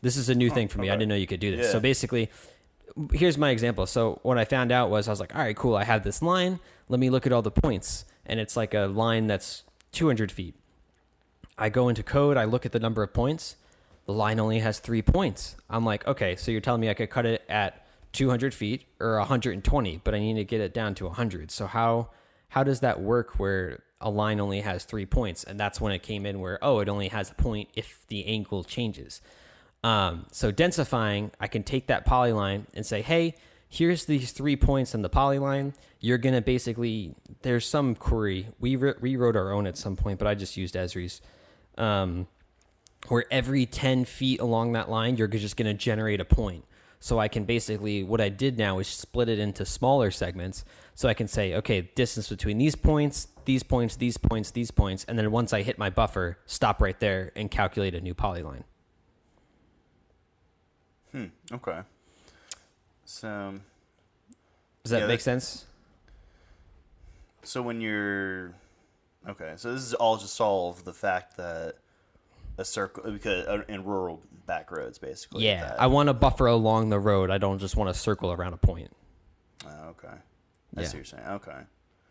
[0.02, 0.90] This is a new thing for me.
[0.90, 1.66] I didn't know you could do this.
[1.66, 1.72] Yeah.
[1.72, 2.30] So basically,
[3.12, 3.86] here's my example.
[3.86, 5.76] So what I found out was I was like, all right, cool.
[5.76, 6.60] I have this line.
[6.88, 10.54] Let me look at all the points, and it's like a line that's 200 feet.
[11.56, 12.36] I go into code.
[12.36, 13.56] I look at the number of points.
[14.06, 15.56] The line only has three points.
[15.68, 19.18] I'm like, okay, so you're telling me I could cut it at 200 feet or
[19.18, 21.50] 120, but I need to get it down to 100.
[21.50, 22.10] So how
[22.48, 25.42] how does that work where a line only has three points?
[25.42, 28.26] And that's when it came in where oh, it only has a point if the
[28.26, 29.20] angle changes.
[29.82, 33.34] Um, so densifying, I can take that polyline and say, hey,
[33.68, 35.74] here's these three points in the polyline.
[36.00, 40.28] You're gonna basically there's some query we re- rewrote our own at some point, but
[40.28, 41.20] I just used Esri's.
[41.76, 42.28] Um,
[43.08, 46.64] where every 10 feet along that line, you're just going to generate a point.
[47.00, 50.64] So I can basically, what I did now is split it into smaller segments.
[50.94, 55.04] So I can say, okay, distance between these points, these points, these points, these points.
[55.04, 58.62] And then once I hit my buffer, stop right there and calculate a new polyline.
[61.12, 61.26] Hmm.
[61.52, 61.80] Okay.
[63.04, 63.54] So,
[64.82, 65.66] Does that Yeah, make sense?
[67.42, 68.54] so when you're
[69.28, 71.76] okay, so this is all to solve the fact that
[72.58, 75.44] a circle because uh, in rural back roads, basically.
[75.44, 75.68] Yeah.
[75.68, 77.30] that- I want a buffer along the road.
[77.30, 78.90] I don't just want to circle around a point.
[79.66, 80.08] Oh, okay.
[80.08, 80.82] I Yeah.
[80.86, 81.24] what you're saying.
[81.26, 81.60] Okay.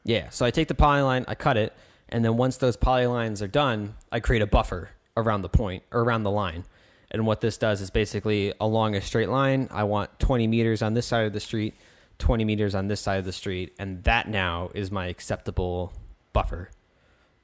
[0.03, 0.29] Yeah.
[0.29, 1.73] So I take the polyline, I cut it,
[2.09, 6.01] and then once those polylines are done, I create a buffer around the point or
[6.01, 6.65] around the line.
[7.11, 10.95] And what this does is basically along a straight line, I want 20 meters on
[10.95, 11.75] this side of the street,
[12.17, 15.93] 20 meters on this side of the street, and that now is my acceptable
[16.33, 16.71] buffer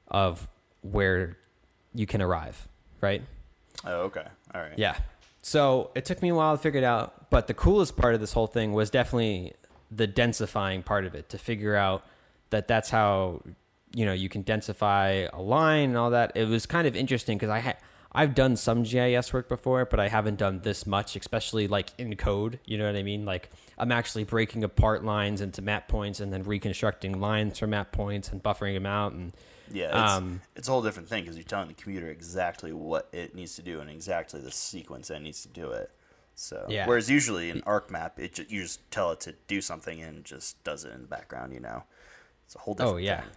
[0.08, 0.48] of
[0.82, 1.38] where
[1.94, 2.68] you can arrive,
[3.02, 3.22] right?
[3.86, 4.26] Oh, okay.
[4.54, 4.78] All right.
[4.78, 4.98] Yeah.
[5.42, 8.20] So it took me a while to figure it out, but the coolest part of
[8.20, 9.54] this whole thing was definitely
[9.92, 12.06] the densifying part of it to figure out
[12.50, 13.42] that that's how
[13.94, 16.34] you know you can densify a line and all that.
[16.36, 17.78] It was kind of interesting because I had
[18.12, 22.16] I've done some GIS work before, but I haven't done this much, especially like in
[22.16, 22.60] code.
[22.66, 23.26] You know what I mean?
[23.26, 27.92] Like I'm actually breaking apart lines into map points and then reconstructing lines from map
[27.92, 29.32] points and buffering them out and
[29.71, 33.08] Yeah, it's, Um, it's a whole different thing because you're telling the computer exactly what
[33.12, 35.91] it needs to do and exactly the sequence it needs to do it.
[36.36, 36.88] So, Yeah.
[36.88, 40.63] whereas usually in ArcMap, it ju- you just tell it to do something and just
[40.63, 41.53] does it in the background.
[41.53, 41.84] You know,
[42.45, 42.93] it's a whole different.
[42.95, 43.21] Oh, yeah.
[43.21, 43.29] thing.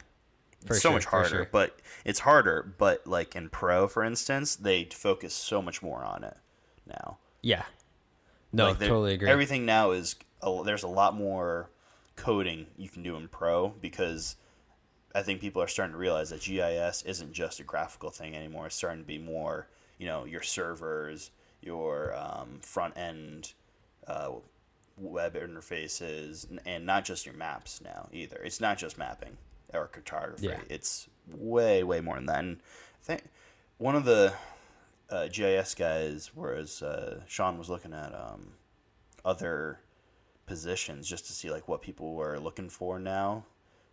[0.67, 1.49] For It's so sure, much harder, sure.
[1.51, 2.63] but it's harder.
[2.79, 6.37] But like in Pro, for instance, they focus so much more on it
[6.87, 7.19] now.
[7.43, 7.65] yeah.
[8.53, 9.29] No, Like, totally agree.
[9.31, 11.71] Everything now is a, there's a lot more
[12.17, 14.37] coding you can do in Pro because
[15.15, 18.67] I think people are starting to realize that GIS isn't just a graphical thing anymore.
[18.67, 23.53] It's starting to be more, you know, your servers, your um, front end
[24.07, 24.31] uh,
[24.97, 28.41] web interfaces, and not just your maps now either.
[28.43, 29.37] It's not just mapping
[29.73, 30.47] or cartography.
[30.47, 30.61] Yeah.
[30.69, 32.39] It's way, way more than that.
[32.41, 32.59] And
[33.03, 33.25] I think
[33.79, 34.33] one of the
[35.11, 38.53] uh, GIS guys, whereas uh, Sean was looking at um,
[39.25, 39.81] other
[40.47, 43.45] positions just to see like what people were looking for now,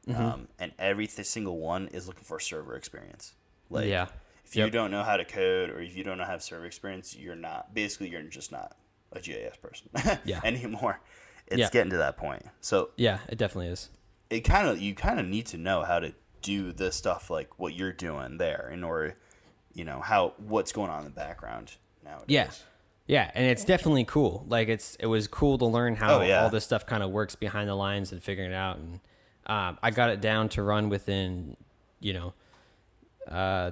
[0.09, 0.21] Mm-hmm.
[0.25, 3.33] um, and every th- single one is looking for server experience.
[3.69, 4.07] Like, yeah.
[4.45, 7.35] if you don't know how to code or if you don't have server experience, you're
[7.35, 8.75] not basically you're just not
[9.11, 9.89] a GIS person
[10.25, 10.41] Yeah.
[10.43, 10.99] anymore.
[11.47, 11.69] It's Yeah.
[11.71, 12.43] getting to that point.
[12.61, 13.89] So Yeah, it definitely is.
[14.29, 17.59] it kind of you kind of need to know how to do the stuff like
[17.59, 19.15] what you're doing there in order,
[19.73, 22.25] you know how what's going on in the background nowadays.
[22.27, 22.49] Yeah.
[23.07, 24.45] Yeah, and it's definitely cool.
[24.47, 26.43] Like it's it was cool to learn how Oh, yeah.
[26.43, 28.77] all this stuff kind of works behind the lines and figuring it out.
[28.77, 28.99] And
[29.49, 31.57] um, I got it down to run within,
[31.99, 32.33] you know,
[33.27, 33.71] uh,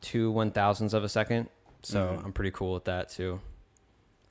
[0.00, 1.48] two one thousandths of a second.
[1.82, 2.26] So Mm-hmm.
[2.26, 3.40] I'm pretty cool with that too.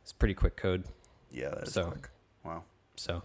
[0.04, 0.84] It's pretty quick code.
[1.32, 2.10] Yeah, that is So- quick.
[2.44, 2.64] Wow.
[2.96, 3.22] So,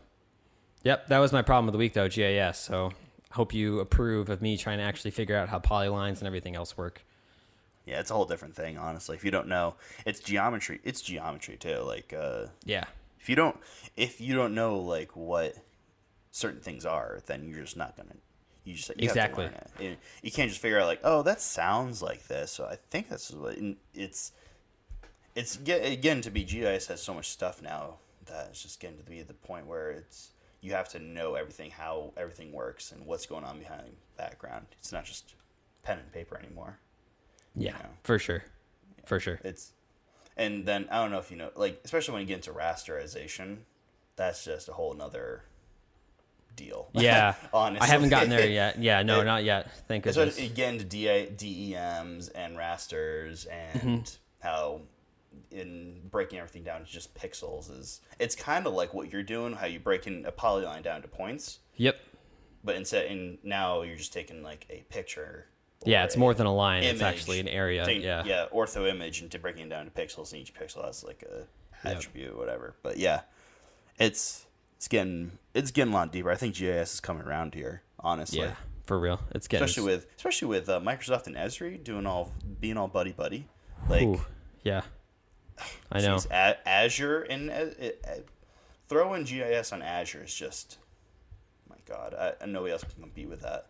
[0.82, 2.58] yep, that was my problem of the week though, GIS.
[2.58, 2.92] So
[3.32, 6.76] hope you approve of me trying to actually figure out how polylines and everything else
[6.76, 7.04] work.
[7.86, 8.78] yeah, it's a whole different thing.
[8.78, 9.74] Honestly, if you don't know,
[10.06, 10.80] it's geometry.
[10.84, 11.78] It's geometry too.
[11.80, 12.84] Like, uh, Yeah.
[13.20, 13.56] if you don't,
[13.96, 15.54] if you don't know like what
[16.34, 18.08] certain things are, then you're just not gonna.
[18.64, 19.44] You just you Exactly.
[19.44, 19.92] Have to learn it.
[19.92, 22.50] You- You can't just figure out like, oh, that sounds like this.
[22.50, 24.32] So I think that's what and it's.
[25.36, 27.94] It's again to be GIS has so much stuff now
[28.26, 31.70] that it's just getting to be the point where it's you have to know everything
[31.70, 34.66] how everything works and what's going on behind the background.
[34.78, 35.34] It's not just
[35.82, 36.78] pen and paper anymore.
[37.56, 37.72] Yeah.
[37.72, 37.78] know.
[38.04, 38.44] For sure.
[39.06, 39.40] For sure.
[39.44, 39.72] It's
[40.36, 43.58] and then I don't know if you know like especially when you get into rasterization,
[44.16, 45.42] that's just a whole nother
[46.56, 46.88] deal.
[46.94, 47.34] Yeah.
[47.52, 48.78] honestly, I haven't gotten there yet.
[48.80, 49.70] Yeah, no, It- not yet.
[49.88, 54.00] Thank So again to DA, DEMs and rasters and Mm-hmm.
[54.46, 54.82] how
[55.50, 59.52] in breaking everything down to just pixels is it's kind of like what you're doing
[59.52, 61.96] how you break in a polyline down to points Yep.
[62.62, 65.46] but instead in now you're just taking like a picture
[65.84, 66.82] Yeah, it's more than a line.
[66.84, 67.84] It's actually an area.
[67.84, 68.22] thing- yeah.
[68.24, 71.46] yeah ortho image into breaking it down to pixels and each pixel has like a
[71.86, 71.96] Yep.
[71.96, 73.22] attribute or whatever but yeah
[73.98, 77.82] it's it's getting it's getting a lot deeper i think gis is coming around here
[78.00, 78.54] honestly Yeah.
[78.86, 79.18] For real.
[79.34, 83.12] It's getting especially with especially with uh, Microsoft and Esri doing all being all buddy
[83.12, 83.48] buddy.
[83.88, 84.20] Like, Ooh,
[84.62, 84.82] yeah.
[85.90, 86.16] I know.
[86.16, 87.86] geez, A- Azure and uh, uh,
[88.86, 90.76] throw in GIS on Azure is just
[91.70, 92.12] my God.
[92.14, 93.68] I, and nobody else can compete with that.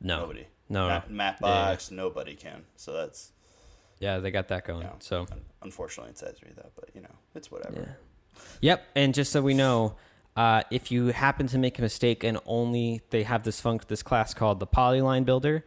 [0.00, 0.20] No.
[0.20, 0.46] Nobody.
[0.70, 0.88] No.
[0.88, 1.46] Ma- no.
[1.46, 2.64] Mapbox, nobody can.
[2.76, 3.32] So that's
[3.98, 4.80] Yeah, they got that going.
[4.80, 6.70] you know, So un- unfortunately it's Esri though.
[6.76, 7.98] But you know, it's whatever.
[8.34, 8.42] Yeah.
[8.62, 9.96] Yep, and just so we know,
[10.36, 14.02] uh, if you happen to make a mistake and only they have this func this
[14.02, 15.64] class called the polyline builder,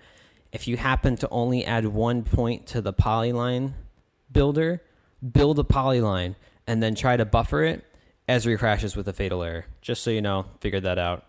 [0.51, 3.73] if you happen to only add one point to the polyline
[4.31, 4.81] builder,
[5.31, 6.35] build a polyline
[6.67, 7.83] and then try to buffer it,
[8.27, 9.65] Esri crashes with a fatal error.
[9.81, 11.25] Just so you know, figured that out.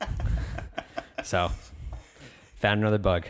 [1.22, 1.50] so,
[2.56, 3.26] found another bug.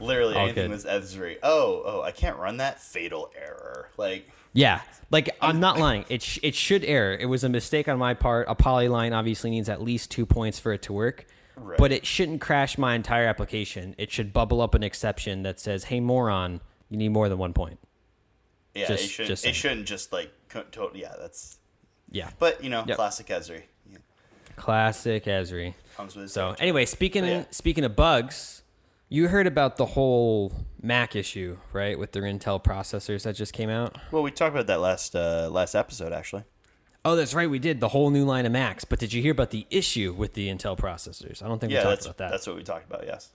[0.00, 0.70] Literally All anything good.
[0.70, 1.36] was Esri.
[1.42, 3.88] Oh, oh, I can't run that fatal error.
[3.96, 6.04] Like, Yeah, like I'm not lying.
[6.08, 7.12] It sh- it should error.
[7.14, 8.46] It was a mistake on my part.
[8.48, 11.78] A polyline obviously needs at least two points for it to work, Right.
[11.78, 13.94] but it shouldn't crash my entire application.
[13.98, 17.52] It should bubble up an exception that says, "Hey, moron, you need more than one
[17.52, 17.78] point."
[18.74, 19.28] yeah, it shouldn't.
[19.28, 21.00] just it shouldn't just like totally.
[21.02, 21.14] yeah.
[21.20, 21.58] That's
[22.10, 22.96] Yeah, but you know, Yep.
[22.96, 23.98] classic Esri yeah,
[24.56, 25.74] classic Esri.
[26.28, 27.44] So anyway, speaking yeah.
[27.50, 28.62] speaking of bugs,
[29.08, 33.70] you heard about the whole Mac issue, right, with their Intel processors that just came
[33.70, 33.96] out.
[34.10, 36.44] Well, we talked about that last uh, last episode actually.
[37.04, 38.84] Oh, that's right, we did the whole new line of Macs.
[38.84, 41.42] But did you hear about the issue with the Intel processors?
[41.42, 42.30] I don't think Yeah, we talked about that.
[42.32, 43.04] that's what we talked about.
[43.06, 43.30] Yes,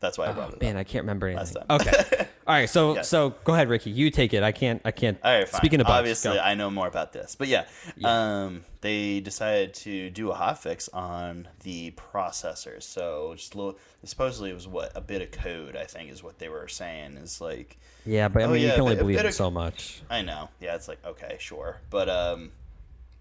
[0.00, 0.80] that's why I brought Oh, it man, up.
[0.80, 1.68] I can't remember Last anything.
[1.68, 1.80] time.
[1.80, 2.28] Okay.
[2.46, 2.68] All right.
[2.68, 3.02] So Yeah.
[3.02, 3.90] so go ahead, Ricky.
[3.90, 4.42] You take it.
[4.42, 4.80] I can't.
[4.84, 5.18] I can't.
[5.24, 5.58] All right, fine.
[5.60, 6.40] Speaking of bugs, obviously, go.
[6.40, 7.64] I know more about this, but yeah,
[8.04, 12.84] um, they decided to do a hotfix on the processors.
[12.84, 15.74] So just a little, supposedly it was what a bit of code.
[15.76, 17.78] I think is what they were saying is like.
[18.04, 20.02] yeah, but I Oh, mean, you can only but- believe it- so much.
[20.08, 20.48] I know.
[20.60, 22.52] Yeah, it's like okay, sure, but um,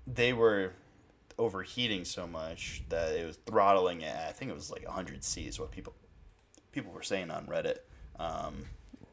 [0.06, 0.74] they were
[1.40, 4.16] overheating so much that it was throttling it.
[4.16, 5.94] I think it was like 100 C is what people
[6.72, 7.78] people were saying on Reddit.
[8.20, 8.66] Um,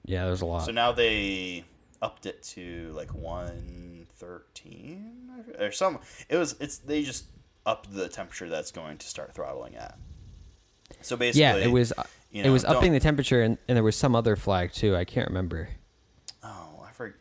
[0.05, 0.65] Yeah, there's a lot.
[0.65, 1.65] so now they
[2.01, 5.99] upped it to like 113 or some.
[6.29, 7.25] It was it's they just
[7.65, 9.97] upped the temperature that's going to start throttling at.
[11.01, 11.93] So basically, yeah, it was.
[11.97, 14.97] uh, you it was upping the temperature, and, and there was some other flag too.
[14.97, 15.69] I can't remember.
[16.43, 17.17] Oh, I forget.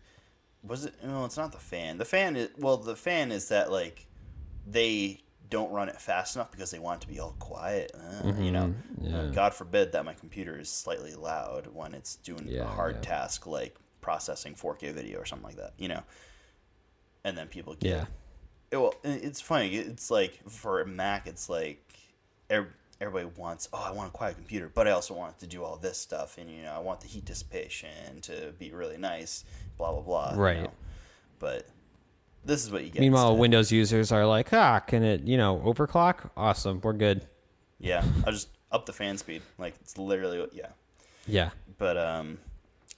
[0.64, 0.94] Was it?
[1.04, 1.98] No, it's not the fan.
[1.98, 2.78] The fan is well.
[2.78, 4.08] The fan is that like
[4.66, 7.92] they don't run it fast enough because they want it to be all quiet.
[7.94, 9.16] Uh, You know, Mm-hmm.
[9.16, 9.26] Uh.
[9.28, 13.02] God forbid that my computer is slightly loud when it's doing a hard yeah.
[13.02, 15.74] task like processing 4K video or something like that.
[15.78, 16.04] You know,
[17.24, 17.90] and then people get.
[17.90, 18.06] Yeah.
[18.72, 19.76] It, well, it's funny.
[19.76, 21.84] It's like for a Mac, it's like
[22.50, 23.68] everybody wants.
[23.74, 25.98] Oh, I want a quiet computer, but I also want it to do all this
[25.98, 29.44] stuff, and you know, I want the heat dissipation to be really nice.
[29.78, 30.32] Blah blah blah.
[30.34, 30.64] you Right.
[30.64, 30.72] know.
[31.40, 31.68] But
[32.46, 33.00] this is what you get.
[33.00, 33.40] Meanwhile, instead.
[33.40, 36.30] Windows users are like, ah, can it, you know, overclock?
[36.36, 37.26] Awesome, we're good.
[37.80, 39.42] Yeah, I'll just up the fan speed.
[39.58, 40.54] Like it's literally what.
[40.54, 40.68] Yeah.
[41.28, 41.50] Yeah.
[41.78, 42.40] But um,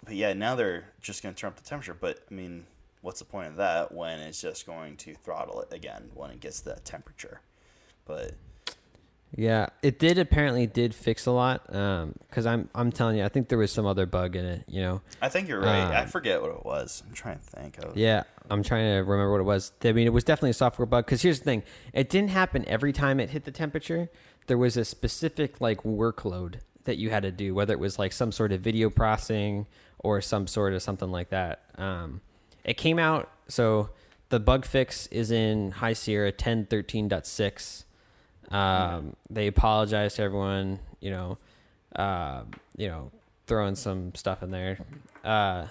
[0.04, 1.96] but yeah, now they're just going to turn up the temperature.
[2.00, 2.66] But I mean,
[3.02, 6.40] what's the point of that when it's just going to throttle it again when it
[6.40, 7.42] gets that temperature?
[8.06, 8.34] But
[9.36, 11.74] Yeah, it did apparently did fix a lot.
[11.74, 14.64] Um, because I'm I'm telling you, I think there was some other bug in it.
[14.68, 15.02] You know.
[15.22, 15.82] I think you're right.
[15.82, 17.02] I Um, forget what it was.
[17.08, 17.98] I'm trying to think of.
[17.98, 19.72] Yeah, I'm trying to remember what it was.
[19.84, 21.06] I mean, it was definitely a software bug.
[21.06, 24.10] Because here's the thing: it didn't happen every time it hit the temperature.
[24.48, 28.12] There was a specific like workload that you had to do, whether it was like
[28.12, 29.66] some sort of video processing
[30.00, 31.64] or some sort of something like that.
[31.78, 32.22] Um,
[32.66, 33.90] it came out so
[34.30, 37.84] the bug fix is in High Sierra 10.13.6.
[38.52, 40.80] Um, They apologized to everyone.
[41.00, 41.38] You know,
[41.96, 42.44] uh,
[42.78, 43.12] you know,
[43.48, 44.78] throwing some stuff in there.
[45.24, 45.68] Uh,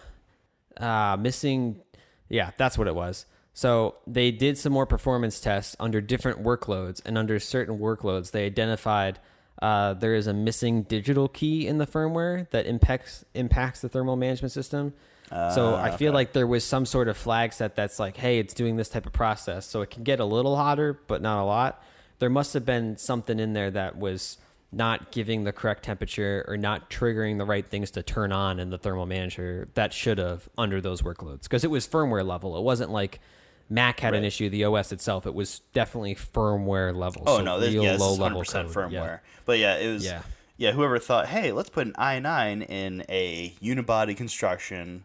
[0.78, 1.80] uh, missing,
[2.28, 3.26] yeah, that's what it was.
[3.54, 8.46] So they did some more performance tests under different workloads, and under certain workloads, they
[8.46, 9.18] identified
[9.60, 14.16] uh, there is a missing digital key in the firmware that impacts impacts the thermal
[14.16, 14.92] management system.
[15.30, 16.14] so Ah, I feel okay.
[16.14, 19.06] like there was some sort of flag set that's like, hey, it's doing this type
[19.06, 21.82] of process, so it can get a little hotter, but not a lot.
[22.18, 24.38] There must have been something in there that was
[24.72, 28.70] not giving the correct temperature or not triggering the right things to turn on in
[28.70, 32.56] the thermal manager that should have under those workloads because it was firmware level.
[32.56, 33.20] It wasn't like
[33.68, 35.26] Mac had an issue, the OS itself.
[35.26, 37.24] It was definitely firmware level.
[37.26, 38.66] Oh so no, this, real yeah, low level 100% code.
[38.68, 38.92] firmware.
[38.92, 39.18] Yeah.
[39.44, 40.22] But yeah, it was Yeah.
[40.56, 40.72] yeah.
[40.72, 45.04] Whoever thought, hey, let's put an i9 in a unibody construction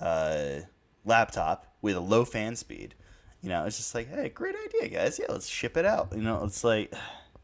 [0.00, 0.60] uh,
[1.04, 2.94] laptop with a low fan speed.
[3.42, 5.18] You know, it's just like, hey, great idea, guys.
[5.18, 6.12] Yeah, let's ship it out.
[6.14, 6.92] You know, it's like,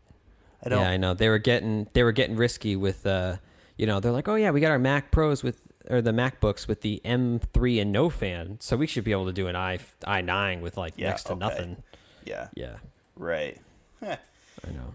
[0.64, 0.80] I don't.
[0.80, 1.14] Yeah, I know.
[1.14, 3.36] They were getting they were getting risky with uh
[3.76, 6.66] you know, they're like, "Oh yeah, we got our Mac Pros with or the MacBooks
[6.68, 9.78] with the M3 and no fan, so we should be able to do an i
[10.04, 11.38] i9 with like Yeah, next to okay.
[11.38, 11.82] nothing."
[12.24, 12.76] Yeah, Yeah,
[13.16, 13.58] right.
[14.02, 14.18] I
[14.66, 14.94] know.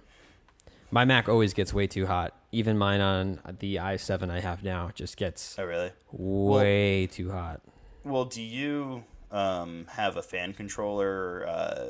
[0.92, 2.36] My Mac always gets way too hot.
[2.52, 5.92] Even mine on the i7 I have now just gets Oh, really?
[6.12, 7.62] way too hot.
[8.04, 11.86] Well, do you um, have a fan controller uh,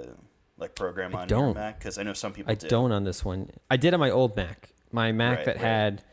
[0.58, 1.54] like program on your.
[1.54, 1.78] Mac?
[1.78, 2.68] Because I know some people I do.
[2.68, 3.50] don't on this one.
[3.70, 4.70] I did on my old Mac.
[4.92, 5.62] My Mac Right, that right.
[5.64, 6.04] had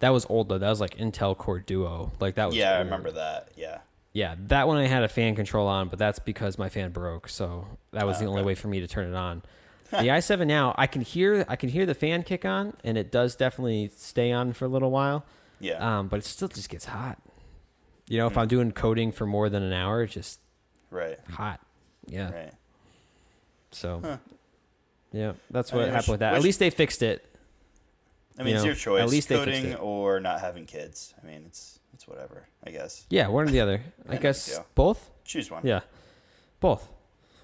[0.00, 0.58] that was old though.
[0.58, 2.12] That was like Intel Core Duo.
[2.20, 3.52] Like that was Yeah, I remember that.
[3.56, 3.78] Yeah.
[4.14, 7.28] Yeah, that one I had a fan control on, but that's because my fan broke.
[7.30, 8.48] So that was Ah, the only okay.
[8.48, 9.42] way for me to turn it on.
[9.90, 13.10] the i7 now, I can hear I can hear the fan kick on, and it
[13.12, 15.24] does definitely stay on for a little while.
[15.60, 15.98] Yeah.
[16.00, 17.18] Um, but it still just gets hot.
[18.08, 18.40] You know, if Hmm.
[18.40, 20.40] I'm doing coding for more than an hour, it's just
[20.92, 21.18] right.
[21.30, 21.60] hot.
[22.06, 22.30] Yeah.
[22.32, 22.52] Right.
[23.70, 24.16] So, Huh.
[25.12, 26.34] yeah, that's I what mean, happened with that.
[26.34, 27.24] At least they fixed it.
[28.38, 29.02] I mean, You it's know, your choice.
[29.02, 29.80] at least they fixed coding it.
[29.82, 31.14] or not having kids.
[31.22, 32.46] I mean, it's it's whatever.
[32.64, 33.06] I guess.
[33.10, 33.82] Yeah, one or the other.
[34.08, 35.10] I guess both.
[35.24, 35.62] Choose one.
[35.64, 35.80] Yeah,
[36.60, 36.88] both.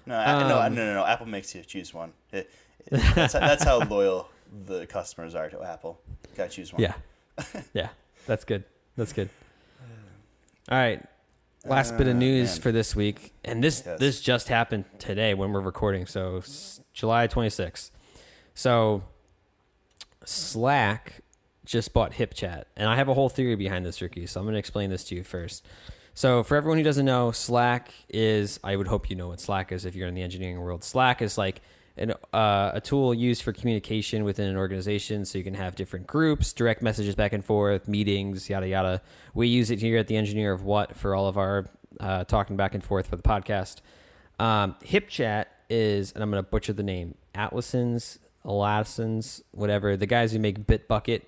[0.05, 1.05] No, I, no, Um, no, no, no.
[1.05, 2.13] Apple makes you choose one.
[2.31, 2.49] It,
[2.87, 4.29] it- that's, that's how loyal
[4.65, 5.99] the customers are to Apple.
[6.35, 6.81] Got to choose one.
[6.81, 6.93] Yeah.
[7.73, 7.89] yeah.
[8.25, 8.63] That's good.
[8.97, 9.29] That's good.
[10.71, 11.03] All right.
[11.65, 12.61] Last bit of Uh, news man.
[12.61, 13.33] for this week.
[13.43, 13.99] And this Yes.
[13.99, 16.05] this just happened today when we're recording.
[16.05, 16.41] So
[16.93, 17.91] July 26th.
[18.53, 19.03] So
[20.25, 21.21] Slack
[21.65, 22.63] just bought HipChat.
[22.75, 24.25] And I have a whole theory behind this, Ricky.
[24.25, 25.65] So I'm going to explain this to you first.
[26.13, 29.71] So for everyone who doesn't know, Slack is, I would hope you know what Slack
[29.71, 30.83] is if you're in the engineering world.
[30.83, 31.61] Slack is like
[31.99, 35.25] an, uh, a tool used for communication within an organization.
[35.25, 39.01] So you can have different groups, direct messages back and forth, meetings, yada, yada.
[39.33, 41.67] We use it here at the Engineer of What for all of our
[41.99, 43.81] uh, talking back and forth for the podcast.
[44.39, 49.97] Um, HipChat is, and I'm going to butcher the name, Atlasons, Alasons, whatever.
[49.97, 51.23] The guys who make Bitbucket,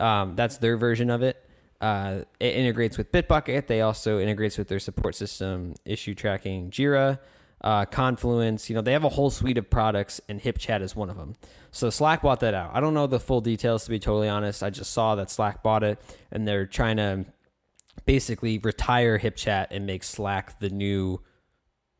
[0.00, 1.40] um, that's their version of it.
[1.80, 3.66] Uh, it integrates with Bitbucket.
[3.66, 7.18] They also integrates with their support system, issue tracking, Jira,
[7.64, 8.68] uh, Confluence.
[8.68, 11.34] You know, they have a whole suite of products, and HipChat is one of them.
[11.72, 12.70] So Slack bought that out.
[12.74, 14.62] I don't know the full details to be totally honest.
[14.62, 15.98] I just saw that Slack bought it,
[16.30, 17.24] and they're trying to
[18.04, 21.20] basically retire HipChat and make Slack the new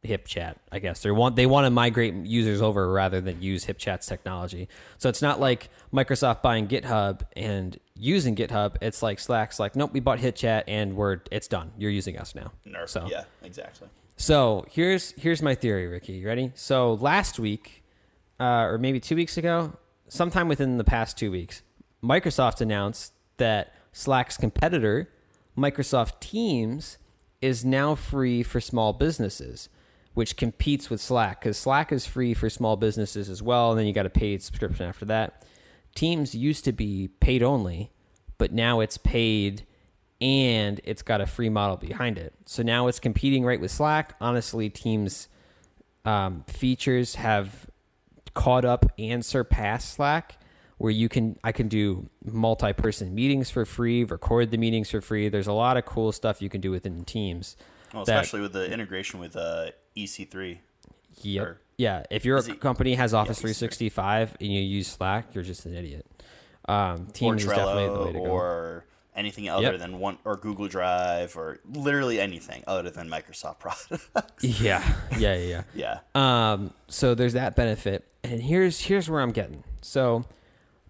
[0.05, 0.57] HipChat.
[0.70, 4.68] I guess they want they want to migrate users over rather than use HipChat's technology.
[4.98, 8.77] So it's not like Microsoft buying GitHub and using GitHub.
[8.83, 11.72] It's like Slack's like, nope, we bought HipChat and we're it's done.
[11.79, 12.53] You're using us now.
[12.66, 12.90] Nerf.
[12.90, 13.88] So Yeah, exactly.
[14.16, 16.14] So here's here's my theory, Ricky.
[16.14, 16.53] You ready?
[16.55, 17.85] So last week,
[18.38, 19.77] uh, or maybe two weeks ago,
[20.09, 21.62] sometime within the past two weeks,
[22.03, 25.09] Microsoft announced that Slack's competitor,
[25.57, 26.98] Microsoft Teams,
[27.40, 29.68] is now free for small businesses,
[30.14, 33.87] which competes with Slack because Slack is free for small businesses as well, and then
[33.87, 35.44] you got a paid subscription after that.
[35.94, 37.92] Teams used to be paid only,
[38.38, 39.64] but now it's paid
[40.24, 42.32] and it's got a free model behind it.
[42.46, 44.16] So now it's competing right with Slack.
[44.22, 45.28] Honestly, Teams
[46.06, 47.66] um, features have
[48.33, 50.38] caught up and surpassed Slack,
[50.79, 55.29] where you can I can do multi-person meetings for free, record the meetings for free.
[55.29, 57.58] There's a lot of cool stuff you can do within Teams.
[57.92, 60.58] Well, that- especially with the integration with uh, EC3.
[61.20, 61.46] Yep.
[61.46, 62.04] Or- yeah.
[62.10, 65.75] If your it- company has Office yeah, 365 and you use Slack, you're just an
[65.75, 66.06] idiot.
[66.66, 68.25] Um, Teams is definitely the way to go.
[68.25, 68.87] or
[69.17, 69.79] anything other Yep.
[69.79, 74.08] than one or Google Drive or literally anything other than Microsoft products.
[74.40, 74.83] yeah.
[75.19, 75.35] Yeah.
[75.37, 75.62] Yeah.
[75.75, 75.98] Yeah.
[76.15, 76.52] yeah.
[76.52, 79.65] Um, so there's that benefit, and here's here's where I'm getting.
[79.83, 80.25] So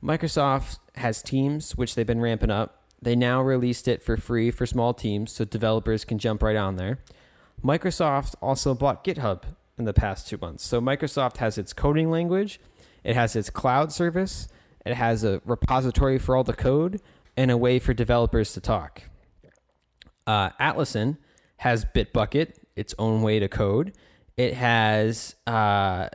[0.02, 2.82] Microsoft has Teams, which they've been ramping up.
[3.00, 6.76] They now released it for free for small teams, so developers can jump right on
[6.76, 6.98] there.
[7.62, 9.42] Microsoft also bought GitHub
[9.78, 10.64] in the past two months.
[10.64, 12.60] So Microsoft has its coding language,
[13.02, 14.48] it has its cloud service,
[14.86, 17.00] it has a repository for all the code,
[17.36, 19.02] and a way for developers to talk.
[20.26, 21.18] Uh, Atlassian
[21.58, 23.92] has Bitbucket, its own way to code.
[24.36, 26.08] It has, uh,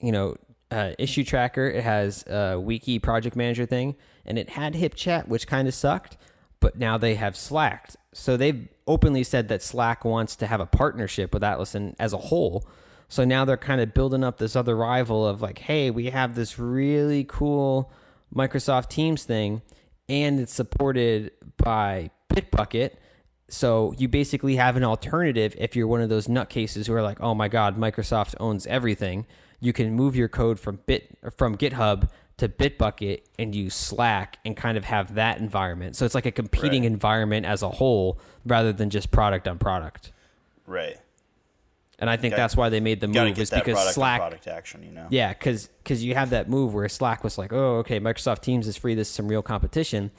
[0.00, 0.36] you know,
[0.70, 1.66] uh, issue tracker.
[1.66, 6.16] It has a wiki project manager thing, and it had HipChat, which kind of sucked.
[6.60, 7.90] But now they have Slack.
[8.12, 12.18] So they've openly said that Slack wants to have a partnership with Atlassian as a
[12.18, 12.66] whole.
[13.08, 16.34] So now they're kind of building up this other rival of like, hey, we have
[16.34, 17.92] this really cool
[18.34, 19.62] Microsoft Teams thing,
[20.10, 22.94] and it's supported by Bitbucket.
[23.48, 27.20] So you basically have an alternative if you're one of those nutcases who are like,
[27.20, 29.26] "Oh my God, Microsoft owns everything."
[29.60, 34.56] You can move your code from Bit from GitHub to Bitbucket and use Slack and
[34.56, 35.94] kind of have that environment.
[35.96, 36.92] So it's like a competing Right.
[36.92, 40.12] environment as a whole rather than just product on product.
[40.66, 40.96] Right.
[42.00, 44.82] And I think Gotta- that's why they made the move is because Slack product action.
[44.82, 45.06] You know.
[45.10, 48.66] yeah, because cuz you have that move where Slack was like, oh, okay, Microsoft Teams
[48.66, 48.94] is free.
[48.94, 50.10] This is some real competition.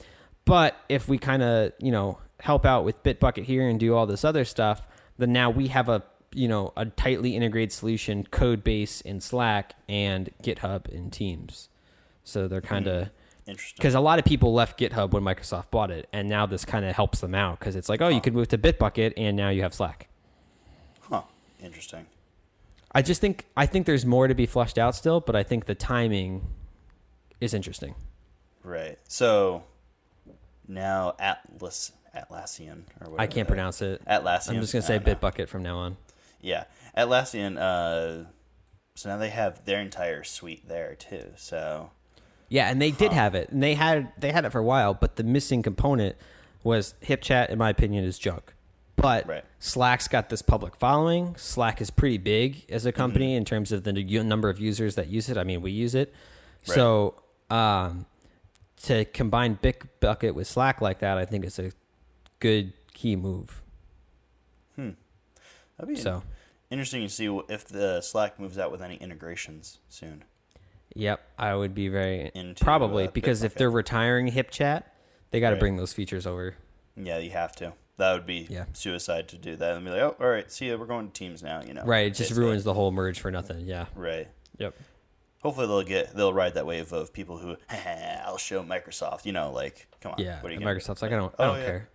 [0.44, 4.06] But if we kind of, you know, help out with Bitbucket here and do all
[4.06, 4.82] this other stuff,
[5.18, 6.02] then now we have a,
[6.34, 11.68] you know, a tightly integrated solution, code base in Slack and GitHub in Teams.
[12.24, 12.66] So they're hmm.
[12.66, 13.10] kind of
[13.46, 13.76] Interesting.
[13.76, 16.84] because a lot of people left GitHub when Microsoft bought it, and now this kind
[16.84, 19.48] of helps them out because it's like, oh, you could move to Bitbucket, and now
[19.48, 20.08] you have Slack.
[21.62, 21.66] Huh.
[21.66, 22.06] Interesting.
[22.94, 25.64] I just think I think there's more to be flushed out still, but I think
[25.64, 26.46] the timing
[27.40, 27.94] is interesting.
[28.62, 28.98] Right.
[29.08, 29.64] So
[30.68, 33.20] now Atlas Atlassian or whatever.
[33.20, 34.02] I can't pronounce it.
[34.06, 34.50] Atlassian.
[34.50, 34.98] I'm just gonna say.
[34.98, 35.96] Bitbucket from now on.
[36.40, 36.64] Yeah,
[36.96, 37.56] Atlassian.
[37.56, 38.28] Uh,
[38.94, 41.32] so now they have their entire suite there too.
[41.36, 41.90] So
[42.48, 44.92] Yeah, and they did have it, and they had they had it for a while,
[44.92, 46.16] but the missing component
[46.62, 47.48] was HipChat.
[47.48, 48.54] In my opinion, is junk.
[48.96, 49.44] But Right.
[49.58, 51.34] Slack's got this public following.
[51.36, 55.08] Slack is pretty big as a company in terms of the number of users that
[55.08, 55.36] use it.
[55.36, 56.14] I mean, we use it.
[56.68, 56.74] Right.
[56.74, 57.14] So
[57.50, 58.06] um,
[58.84, 61.72] to combine Bitbucket with Slack like that, I think it's a
[62.38, 63.62] good key move.
[64.76, 64.90] Hmm.
[65.78, 66.22] That'd be So
[66.70, 70.24] interesting to see if the Slack moves out with any integrations soon.
[70.94, 74.82] Yep, I would be very Into, probably uh, because if they're retiring HipChat,
[75.30, 75.60] they got to Right.
[75.60, 76.54] bring those features over.
[76.96, 77.72] Yeah, you have to.
[78.02, 78.64] That would be Yeah.
[78.72, 81.12] suicide to do that and be like, oh, all right, see ya, we're going to
[81.12, 81.62] Teams now.
[81.64, 82.44] You know, Right, it just basically.
[82.44, 83.60] ruins the whole merge for nothing.
[83.60, 83.86] Yeah.
[83.94, 84.26] Right.
[84.58, 84.74] Yep.
[85.42, 87.56] Hopefully they'll get they'll ride that wave of people who
[88.26, 89.24] I'll show Microsoft.
[89.24, 90.40] You know, like come on, Yeah.
[90.42, 90.60] What are you?
[90.60, 91.64] Microsoft's like, I don't, I Oh, don't yeah.
[91.66, 91.88] care.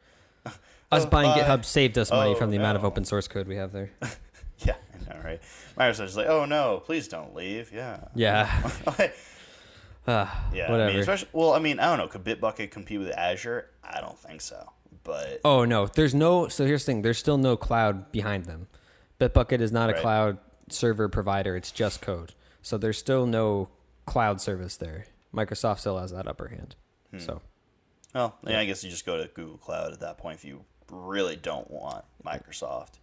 [0.91, 1.41] Us Oh, buying bye.
[1.41, 3.91] GitHub saved us money Oh, from the amount of open source code we have there.
[4.65, 5.41] Yeah, I know, right?
[5.77, 7.71] Microsoft's like, oh no, please don't leave.
[7.71, 7.99] Yeah.
[8.15, 8.49] Yeah.
[8.87, 9.03] Uh,
[10.07, 10.67] yeah.
[10.67, 10.91] I whatever.
[10.91, 12.07] mean, especially, well, I mean, I don't know.
[12.07, 13.69] Could Bitbucket compete with Azure?
[13.83, 14.71] I don't think so.
[15.07, 16.49] But oh no, there's no.
[16.49, 18.67] So here's the thing: there's still no cloud behind them.
[19.19, 20.01] Bitbucket is not a Right.
[20.01, 20.37] cloud
[20.69, 22.33] server provider; it's just code.
[22.61, 23.69] So there's still no
[24.05, 25.05] cloud service there.
[25.33, 26.75] Microsoft still has that upper hand.
[27.11, 27.19] Hmm.
[27.19, 27.41] So
[28.13, 30.65] well, yeah, I guess you just go to Google Cloud at that point if you
[30.91, 32.95] really don't want Microsoft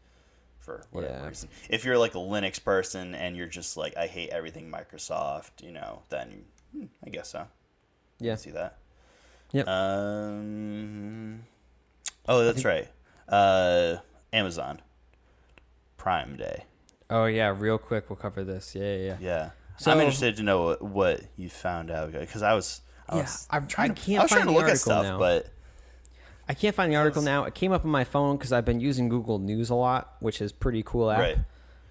[0.59, 1.28] for whatever Yeah.
[1.28, 1.48] reason.
[1.70, 5.72] If you're like a Linux person and you're just like, I hate everything Microsoft, you
[5.72, 7.46] know, then hmm, I guess so.
[8.20, 8.76] yeah, I see that.
[9.52, 9.68] Yep.
[9.68, 11.44] Um.
[12.29, 12.89] Oh, that's right.
[13.29, 13.97] Uh,
[14.33, 14.81] Amazon
[15.97, 16.64] Prime Day.
[17.11, 17.55] oh yeah.
[17.57, 18.75] Real quick, we'll cover this.
[18.75, 18.97] Yeah, yeah.
[18.97, 19.16] yeah.
[19.20, 19.51] Yeah.
[19.77, 22.81] So- I'm interested to know what, what you found out because I was.
[23.09, 24.64] I Yeah, was I- I trying to, can't I was trying find to the look
[24.64, 25.18] at article stuff, now.
[25.18, 25.47] but
[26.49, 27.45] I can't find the article now.
[27.45, 30.41] It came up on my phone because I've been using Google News a lot, which
[30.41, 31.18] is pretty cool app.
[31.18, 31.39] right.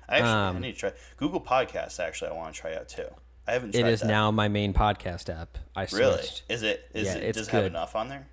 [0.09, 1.99] I actually I Um, need to try Google Podcasts.
[1.99, 3.07] Actually, I want to try out too.
[3.47, 3.73] I haven't.
[3.75, 4.07] It tried is that.
[4.07, 5.57] now my main podcast app.
[5.75, 6.13] I Really?
[6.17, 6.43] switched.
[6.49, 6.89] Is it?
[6.93, 7.23] Is Yeah, it?
[7.23, 7.71] it's does it have good.
[7.71, 8.27] enough on there?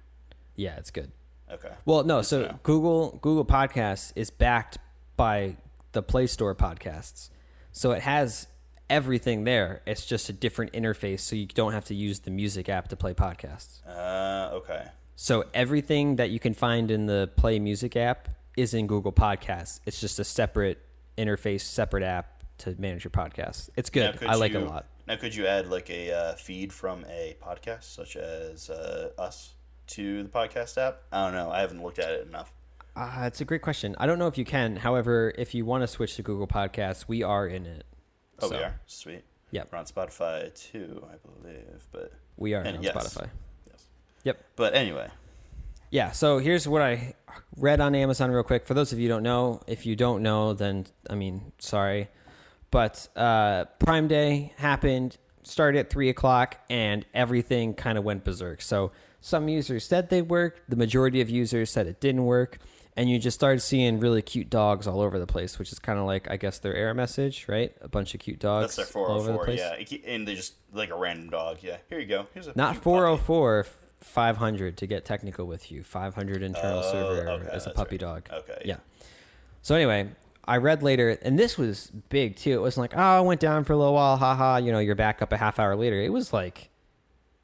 [0.57, 1.11] Yeah, it's good.
[1.53, 1.73] Okay.
[1.85, 2.23] Well, no.
[2.23, 2.59] So.
[2.63, 4.79] Google Google Podcasts is backed
[5.17, 5.57] by
[5.93, 7.31] the Play Store podcasts,
[7.73, 8.47] so it has
[8.89, 9.83] everything there.
[9.87, 12.97] It's just a different interface, so you don't have to use the music app to
[12.97, 13.87] play podcasts.
[13.87, 14.51] Uh.
[14.55, 14.85] Okay.
[15.17, 19.81] So everything that you can find in the Play Music app is in Google Podcasts.
[19.85, 20.79] It's just a separate
[21.19, 23.69] interface, separate app to manage your podcasts.
[23.77, 24.19] It's good.
[24.27, 24.87] I like it a lot.
[25.07, 29.55] Now, could you add like a uh, feed from a podcast, such as uh, us,
[29.91, 31.03] to the podcast app?
[31.13, 31.51] I don't know.
[31.51, 32.53] I haven't looked at it enough.
[32.97, 33.95] Uh, it's a great question.
[33.99, 34.77] I don't know if you can.
[34.77, 37.85] However, if you want to switch to Google Podcasts, we are in it.
[38.41, 39.23] Oh, So, we are sweet.
[39.53, 39.69] Yep.
[39.73, 41.87] We're on Spotify too, I believe.
[41.93, 42.95] But We are And on yes.
[42.95, 43.29] Spotify.
[43.69, 43.85] yes.
[44.25, 44.45] Yep.
[44.57, 45.09] But anyway,
[45.91, 46.13] Yeah.
[46.13, 47.15] So here's what I
[47.57, 48.67] read on Amazon real quick.
[48.67, 52.09] For those of you who don't know, if you don't know, then I mean, sorry,
[52.71, 58.63] but uh, Prime Day happened, started at three o'clock, and everything kind of went berserk.
[58.63, 60.69] So some users said they worked.
[60.71, 62.59] The majority of users said it didn't work.
[62.97, 65.99] And you just started seeing really cute dogs all over the place, which is kind
[65.99, 67.75] of like, I guess, their error message, right?
[67.81, 69.45] A bunch of cute dogs that's their all over the 404.
[69.79, 69.91] place.
[70.03, 71.59] Yeah, and they just like a random dog.
[71.63, 72.27] Yeah, here you go.
[72.35, 72.97] Here's a Not cute puppy.
[72.97, 73.67] 404.
[74.01, 75.83] 500 to get technical with you.
[75.85, 78.01] 500 internal Oh, server okay, as a puppy right.
[78.01, 78.29] dog.
[78.33, 78.63] Okay.
[78.65, 78.77] Yeah.
[79.63, 80.09] So anyway,
[80.47, 82.53] I read later, and this was big too.
[82.53, 84.57] It wasn't like, oh, I went down for a little while, haha.
[84.57, 86.01] You know, you're back up a half hour later.
[86.01, 86.71] It was like,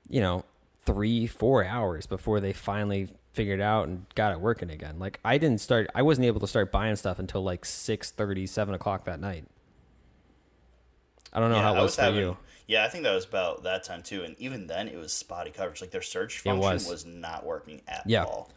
[0.08, 0.44] you know,
[0.86, 4.98] three, four hours before they finally figured out and got it working again.
[4.98, 8.12] Like I didn't start, I wasn't able to start buying stuff until like 6
[8.46, 9.44] 7 o'clock that night.
[11.32, 12.36] I don't know how it I was, for having- you.
[12.68, 14.24] Yeah, I think that was about that time too.
[14.24, 15.80] And even then, it was spotty coverage.
[15.80, 16.60] Like their search function
[16.90, 17.04] was.
[17.06, 18.24] not working at Yeah.
[18.24, 18.50] all.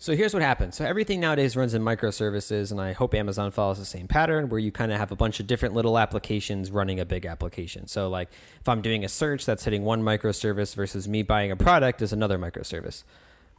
[0.00, 0.76] So here's what happens.
[0.76, 4.60] So everything nowadays runs in microservices, and I hope Amazon follows the same pattern where
[4.60, 7.88] you kind of have a bunch of different little applications running a big application.
[7.88, 8.28] So like
[8.60, 12.12] if I'm doing a search, that's hitting one microservice versus me buying a product is
[12.12, 13.02] another microservice.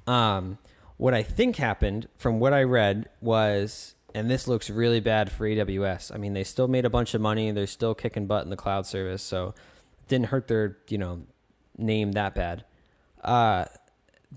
[0.07, 0.59] Um,
[0.95, 5.45] what I think happened from what I read was, and this looks really bad for
[5.45, 6.13] AWS.
[6.15, 7.51] I mean, they still made a bunch of money.
[7.51, 9.53] They're still kicking butt in the cloud service, so
[10.07, 11.23] didn't hurt their you know
[11.77, 12.63] name that bad.
[13.23, 13.65] Uh,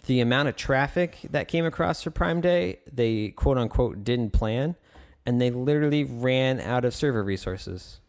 [0.07, 4.77] the amount of traffic that came across for Prime Day, they quote unquote didn't plan,
[5.27, 8.01] and they literally ran out of server resources.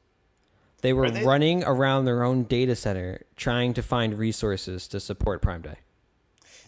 [0.82, 5.42] They were they- running around their own data center trying to find resources to support
[5.42, 5.78] Prime Day.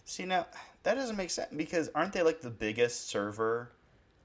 [0.06, 0.46] See now,
[0.84, 3.72] that doesn't make sense because aren't they like the biggest server?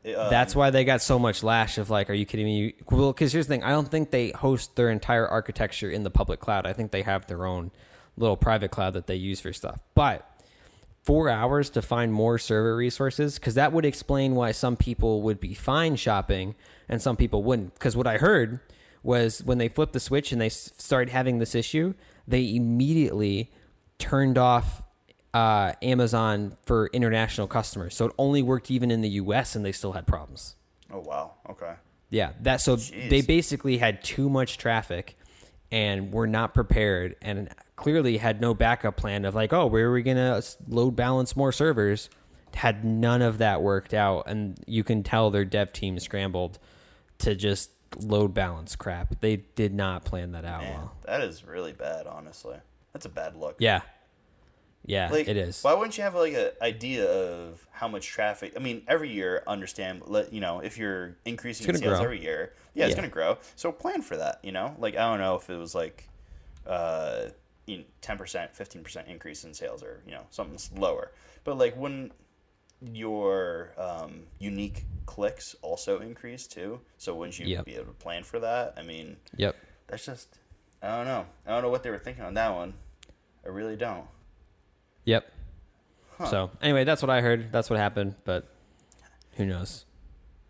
[0.05, 2.74] Uh, That's why they got so much lash of like, are you kidding me?
[2.91, 6.11] Well, because here's the thing: I don't think they host their entire architecture in the
[6.11, 6.66] public cloud.
[6.66, 7.70] I think they have their own
[8.16, 9.80] little private cloud that they use for stuff.
[9.95, 10.30] But
[11.03, 15.41] four hours to find more server resources, because that would explain why some people would
[15.41, 16.55] be fine shopping
[16.89, 17.75] and some people wouldn't.
[17.75, 18.61] Because what I heard
[19.03, 21.95] was when they flipped the switch and they s- started having this issue,
[22.29, 23.51] they immediately
[23.99, 24.83] turned off
[25.33, 27.95] uh, Amazon for international customers.
[27.95, 30.57] So it only worked even in the US and they still had problems.
[30.93, 31.75] oh wow, okay.
[32.11, 33.09] Yeah, that so Jeez.
[33.09, 35.17] they basically had too much traffic
[35.71, 37.49] and were not prepared and
[37.81, 41.35] clearly had no backup plan of like, oh, where are we going to load balance
[41.37, 42.09] more servers?
[42.55, 46.59] Had none of that worked out and you can tell their dev team scrambled
[47.18, 49.20] to just load balance crap.
[49.20, 50.93] They did not plan that out Man, well.
[51.07, 52.07] that is really bad.
[52.07, 52.57] Honestly,
[52.93, 53.57] that's a bad look.
[53.59, 53.83] Yeah.
[54.87, 55.62] Yeah, Like, it is.
[55.62, 58.55] Why wouldn't you have like an idea of how much traffic?
[58.57, 60.03] I mean, every year, understand.
[60.07, 62.01] Let you know if you're increasing sales grow.
[62.03, 62.55] every year.
[62.74, 62.97] Yeah, it's Yeah.
[62.97, 63.37] going to grow.
[63.57, 64.41] So plan for that.
[64.43, 66.09] You know, like I don't know if it was like,
[66.66, 67.26] uh,
[67.71, 71.12] you know, ten percent, fifteen percent increase in sales, or you know, something lower.
[71.45, 72.12] But like wouldn't
[72.83, 77.64] your um, unique clicks also increase too, so wouldn't you Yep.
[77.64, 78.75] be able to plan for that?
[78.77, 79.57] I mean, Yep.
[79.87, 80.39] that's just
[80.83, 81.27] I don't know.
[81.47, 82.73] I don't know what they were thinking on that one.
[83.45, 84.07] I really don't.
[85.05, 85.31] Yep.
[86.18, 86.27] Huh.
[86.27, 87.53] So, anyway, that's what I heard.
[87.53, 88.47] That's what happened, but
[89.37, 89.85] who knows?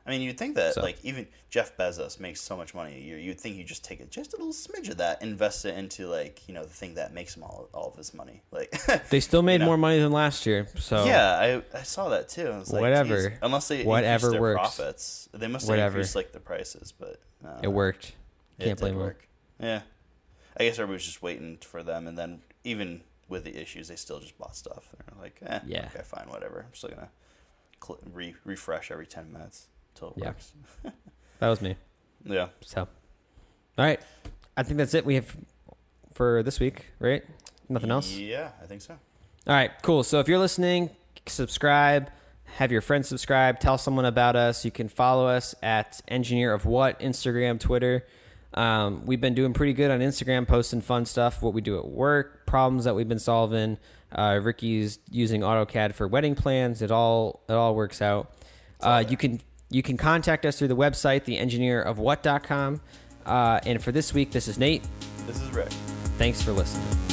[0.06, 3.00] I mean, you'd think that So- like even Jeff Bezos makes so much money a
[3.00, 3.18] year.
[3.18, 6.08] You'd think you just take it just a little smidge of that, invest it into
[6.08, 8.42] like you know the thing that makes him all, all of his money.
[8.50, 8.70] Like
[9.10, 9.66] They still made know.
[9.66, 10.66] more money than last year.
[10.78, 12.48] So, yeah, I, I saw that too.
[12.48, 13.28] I was like, Whatever.
[13.30, 14.58] geez, unless they Whatever their works.
[14.58, 15.98] profits, they must have Whatever.
[15.98, 17.20] increased like the prices, but
[17.62, 18.12] it worked.
[18.58, 19.02] Can't did blame them.
[19.04, 19.26] work.
[19.60, 19.82] Yeah,
[20.56, 23.96] I guess everybody was just waiting for them, and then even with the issues, they
[23.96, 24.88] still just bought stuff.
[25.06, 25.88] They're like, eh, Yeah.
[25.94, 26.64] okay, fine, whatever.
[26.66, 27.08] I'm still gonna
[28.12, 30.26] re- refresh every ten minutes it Yeah.
[30.26, 30.52] works.
[31.40, 31.74] That was me.
[32.26, 32.48] Yeah.
[32.60, 32.88] So, all
[33.78, 33.98] right.
[34.58, 35.34] I think that's it we have
[36.12, 37.22] for this week, right?
[37.70, 38.12] Nothing else?
[38.12, 38.92] Yeah, I think so.
[39.46, 40.02] All right, cool.
[40.02, 40.90] So if you're listening,
[41.26, 42.10] subscribe,
[42.56, 44.66] have your friends subscribe, tell someone about us.
[44.66, 48.04] You can follow us at Engineer of What, Instagram, Twitter.
[48.52, 51.86] Um, we've been doing pretty good on Instagram, posting fun stuff, what we do at
[51.86, 53.78] work, problems that we've been solving.
[54.12, 56.82] Uh, Ricky's using AutoCAD for wedding plans.
[56.82, 58.32] It all it all works out.
[58.80, 59.40] Uh, you can
[59.70, 62.80] you can contact us through the website, theengineerofwhat.com.
[63.24, 64.82] Uh, and for this week, this is Nate.
[65.26, 65.70] This is Rick.
[66.18, 67.09] Thanks for listening.